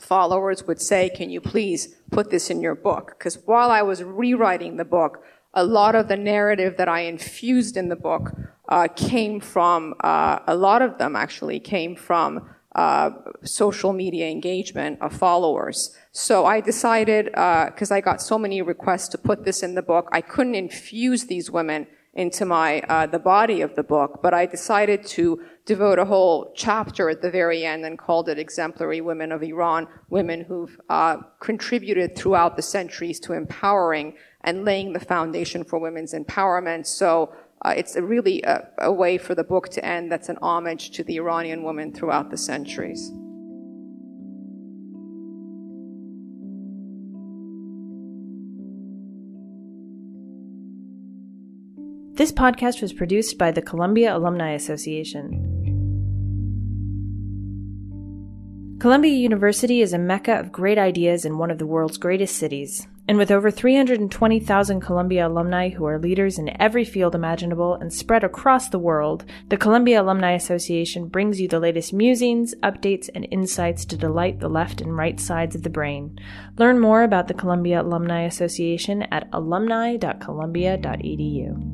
followers 0.00 0.66
would 0.66 0.80
say, 0.80 1.08
can 1.08 1.30
you 1.30 1.40
please 1.40 1.94
put 2.10 2.30
this 2.30 2.50
in 2.50 2.60
your 2.60 2.74
book? 2.74 3.14
Because 3.18 3.38
while 3.46 3.70
I 3.70 3.82
was 3.82 4.02
rewriting 4.02 4.76
the 4.76 4.84
book, 4.84 5.22
a 5.54 5.64
lot 5.64 5.94
of 5.94 6.08
the 6.08 6.16
narrative 6.16 6.76
that 6.76 6.88
I 6.88 7.00
infused 7.00 7.76
in 7.76 7.88
the 7.88 7.96
book 7.96 8.32
uh, 8.68 8.88
came 8.96 9.40
from, 9.40 9.94
uh, 10.00 10.40
a 10.46 10.56
lot 10.56 10.82
of 10.82 10.98
them 10.98 11.14
actually 11.14 11.60
came 11.60 11.94
from 11.94 12.50
uh, 12.74 13.10
social 13.44 13.92
media 13.92 14.28
engagement 14.28 15.00
of 15.00 15.12
followers. 15.12 15.96
So 16.10 16.44
I 16.44 16.60
decided, 16.60 17.26
because 17.26 17.92
uh, 17.92 17.94
I 17.94 18.00
got 18.00 18.20
so 18.20 18.36
many 18.36 18.62
requests 18.62 19.08
to 19.08 19.18
put 19.18 19.44
this 19.44 19.62
in 19.62 19.74
the 19.74 19.82
book, 19.82 20.08
I 20.10 20.20
couldn't 20.20 20.56
infuse 20.56 21.26
these 21.26 21.50
women 21.50 21.86
into 22.14 22.44
my 22.44 22.80
uh, 22.82 23.06
the 23.06 23.18
body 23.18 23.60
of 23.60 23.74
the 23.74 23.82
book, 23.82 24.20
but 24.22 24.32
I 24.32 24.46
decided 24.46 25.04
to 25.08 25.42
devote 25.66 25.98
a 25.98 26.04
whole 26.04 26.52
chapter 26.54 27.08
at 27.10 27.22
the 27.22 27.30
very 27.30 27.64
end 27.64 27.84
and 27.84 27.98
called 27.98 28.28
it 28.28 28.38
Exemplary 28.38 29.00
Women 29.00 29.32
of 29.32 29.42
Iran, 29.42 29.88
women 30.10 30.42
who've 30.42 30.78
uh, 30.88 31.16
contributed 31.40 32.16
throughout 32.16 32.56
the 32.56 32.62
centuries 32.62 33.18
to 33.20 33.32
empowering 33.32 34.14
and 34.42 34.64
laying 34.64 34.92
the 34.92 35.00
foundation 35.00 35.64
for 35.64 35.78
women's 35.78 36.14
empowerment. 36.14 36.86
So 36.86 37.34
uh, 37.64 37.74
it's 37.76 37.96
a 37.96 38.02
really 38.02 38.42
a, 38.42 38.68
a 38.78 38.92
way 38.92 39.18
for 39.18 39.34
the 39.34 39.44
book 39.44 39.70
to 39.70 39.84
end 39.84 40.12
that's 40.12 40.28
an 40.28 40.38
homage 40.40 40.90
to 40.92 41.02
the 41.02 41.16
Iranian 41.16 41.62
woman 41.62 41.92
throughout 41.92 42.30
the 42.30 42.36
centuries. 42.36 43.10
This 52.16 52.30
podcast 52.30 52.80
was 52.80 52.92
produced 52.92 53.38
by 53.38 53.50
the 53.50 53.60
Columbia 53.60 54.16
Alumni 54.16 54.52
Association. 54.52 55.50
Columbia 58.78 59.10
University 59.10 59.80
is 59.80 59.92
a 59.92 59.98
mecca 59.98 60.38
of 60.38 60.52
great 60.52 60.78
ideas 60.78 61.24
in 61.24 61.38
one 61.38 61.50
of 61.50 61.58
the 61.58 61.66
world's 61.66 61.98
greatest 61.98 62.36
cities. 62.36 62.86
And 63.08 63.18
with 63.18 63.32
over 63.32 63.50
320,000 63.50 64.80
Columbia 64.80 65.26
alumni 65.26 65.70
who 65.70 65.84
are 65.86 65.98
leaders 65.98 66.38
in 66.38 66.56
every 66.62 66.84
field 66.84 67.16
imaginable 67.16 67.74
and 67.74 67.92
spread 67.92 68.22
across 68.22 68.68
the 68.68 68.78
world, 68.78 69.24
the 69.48 69.56
Columbia 69.56 70.00
Alumni 70.00 70.34
Association 70.34 71.08
brings 71.08 71.40
you 71.40 71.48
the 71.48 71.58
latest 71.58 71.92
musings, 71.92 72.54
updates, 72.62 73.10
and 73.12 73.26
insights 73.32 73.84
to 73.86 73.96
delight 73.96 74.38
the 74.38 74.46
left 74.48 74.80
and 74.80 74.96
right 74.96 75.18
sides 75.18 75.56
of 75.56 75.64
the 75.64 75.68
brain. 75.68 76.16
Learn 76.58 76.78
more 76.78 77.02
about 77.02 77.26
the 77.26 77.34
Columbia 77.34 77.82
Alumni 77.82 78.22
Association 78.22 79.02
at 79.10 79.28
alumni.columbia.edu. 79.32 81.73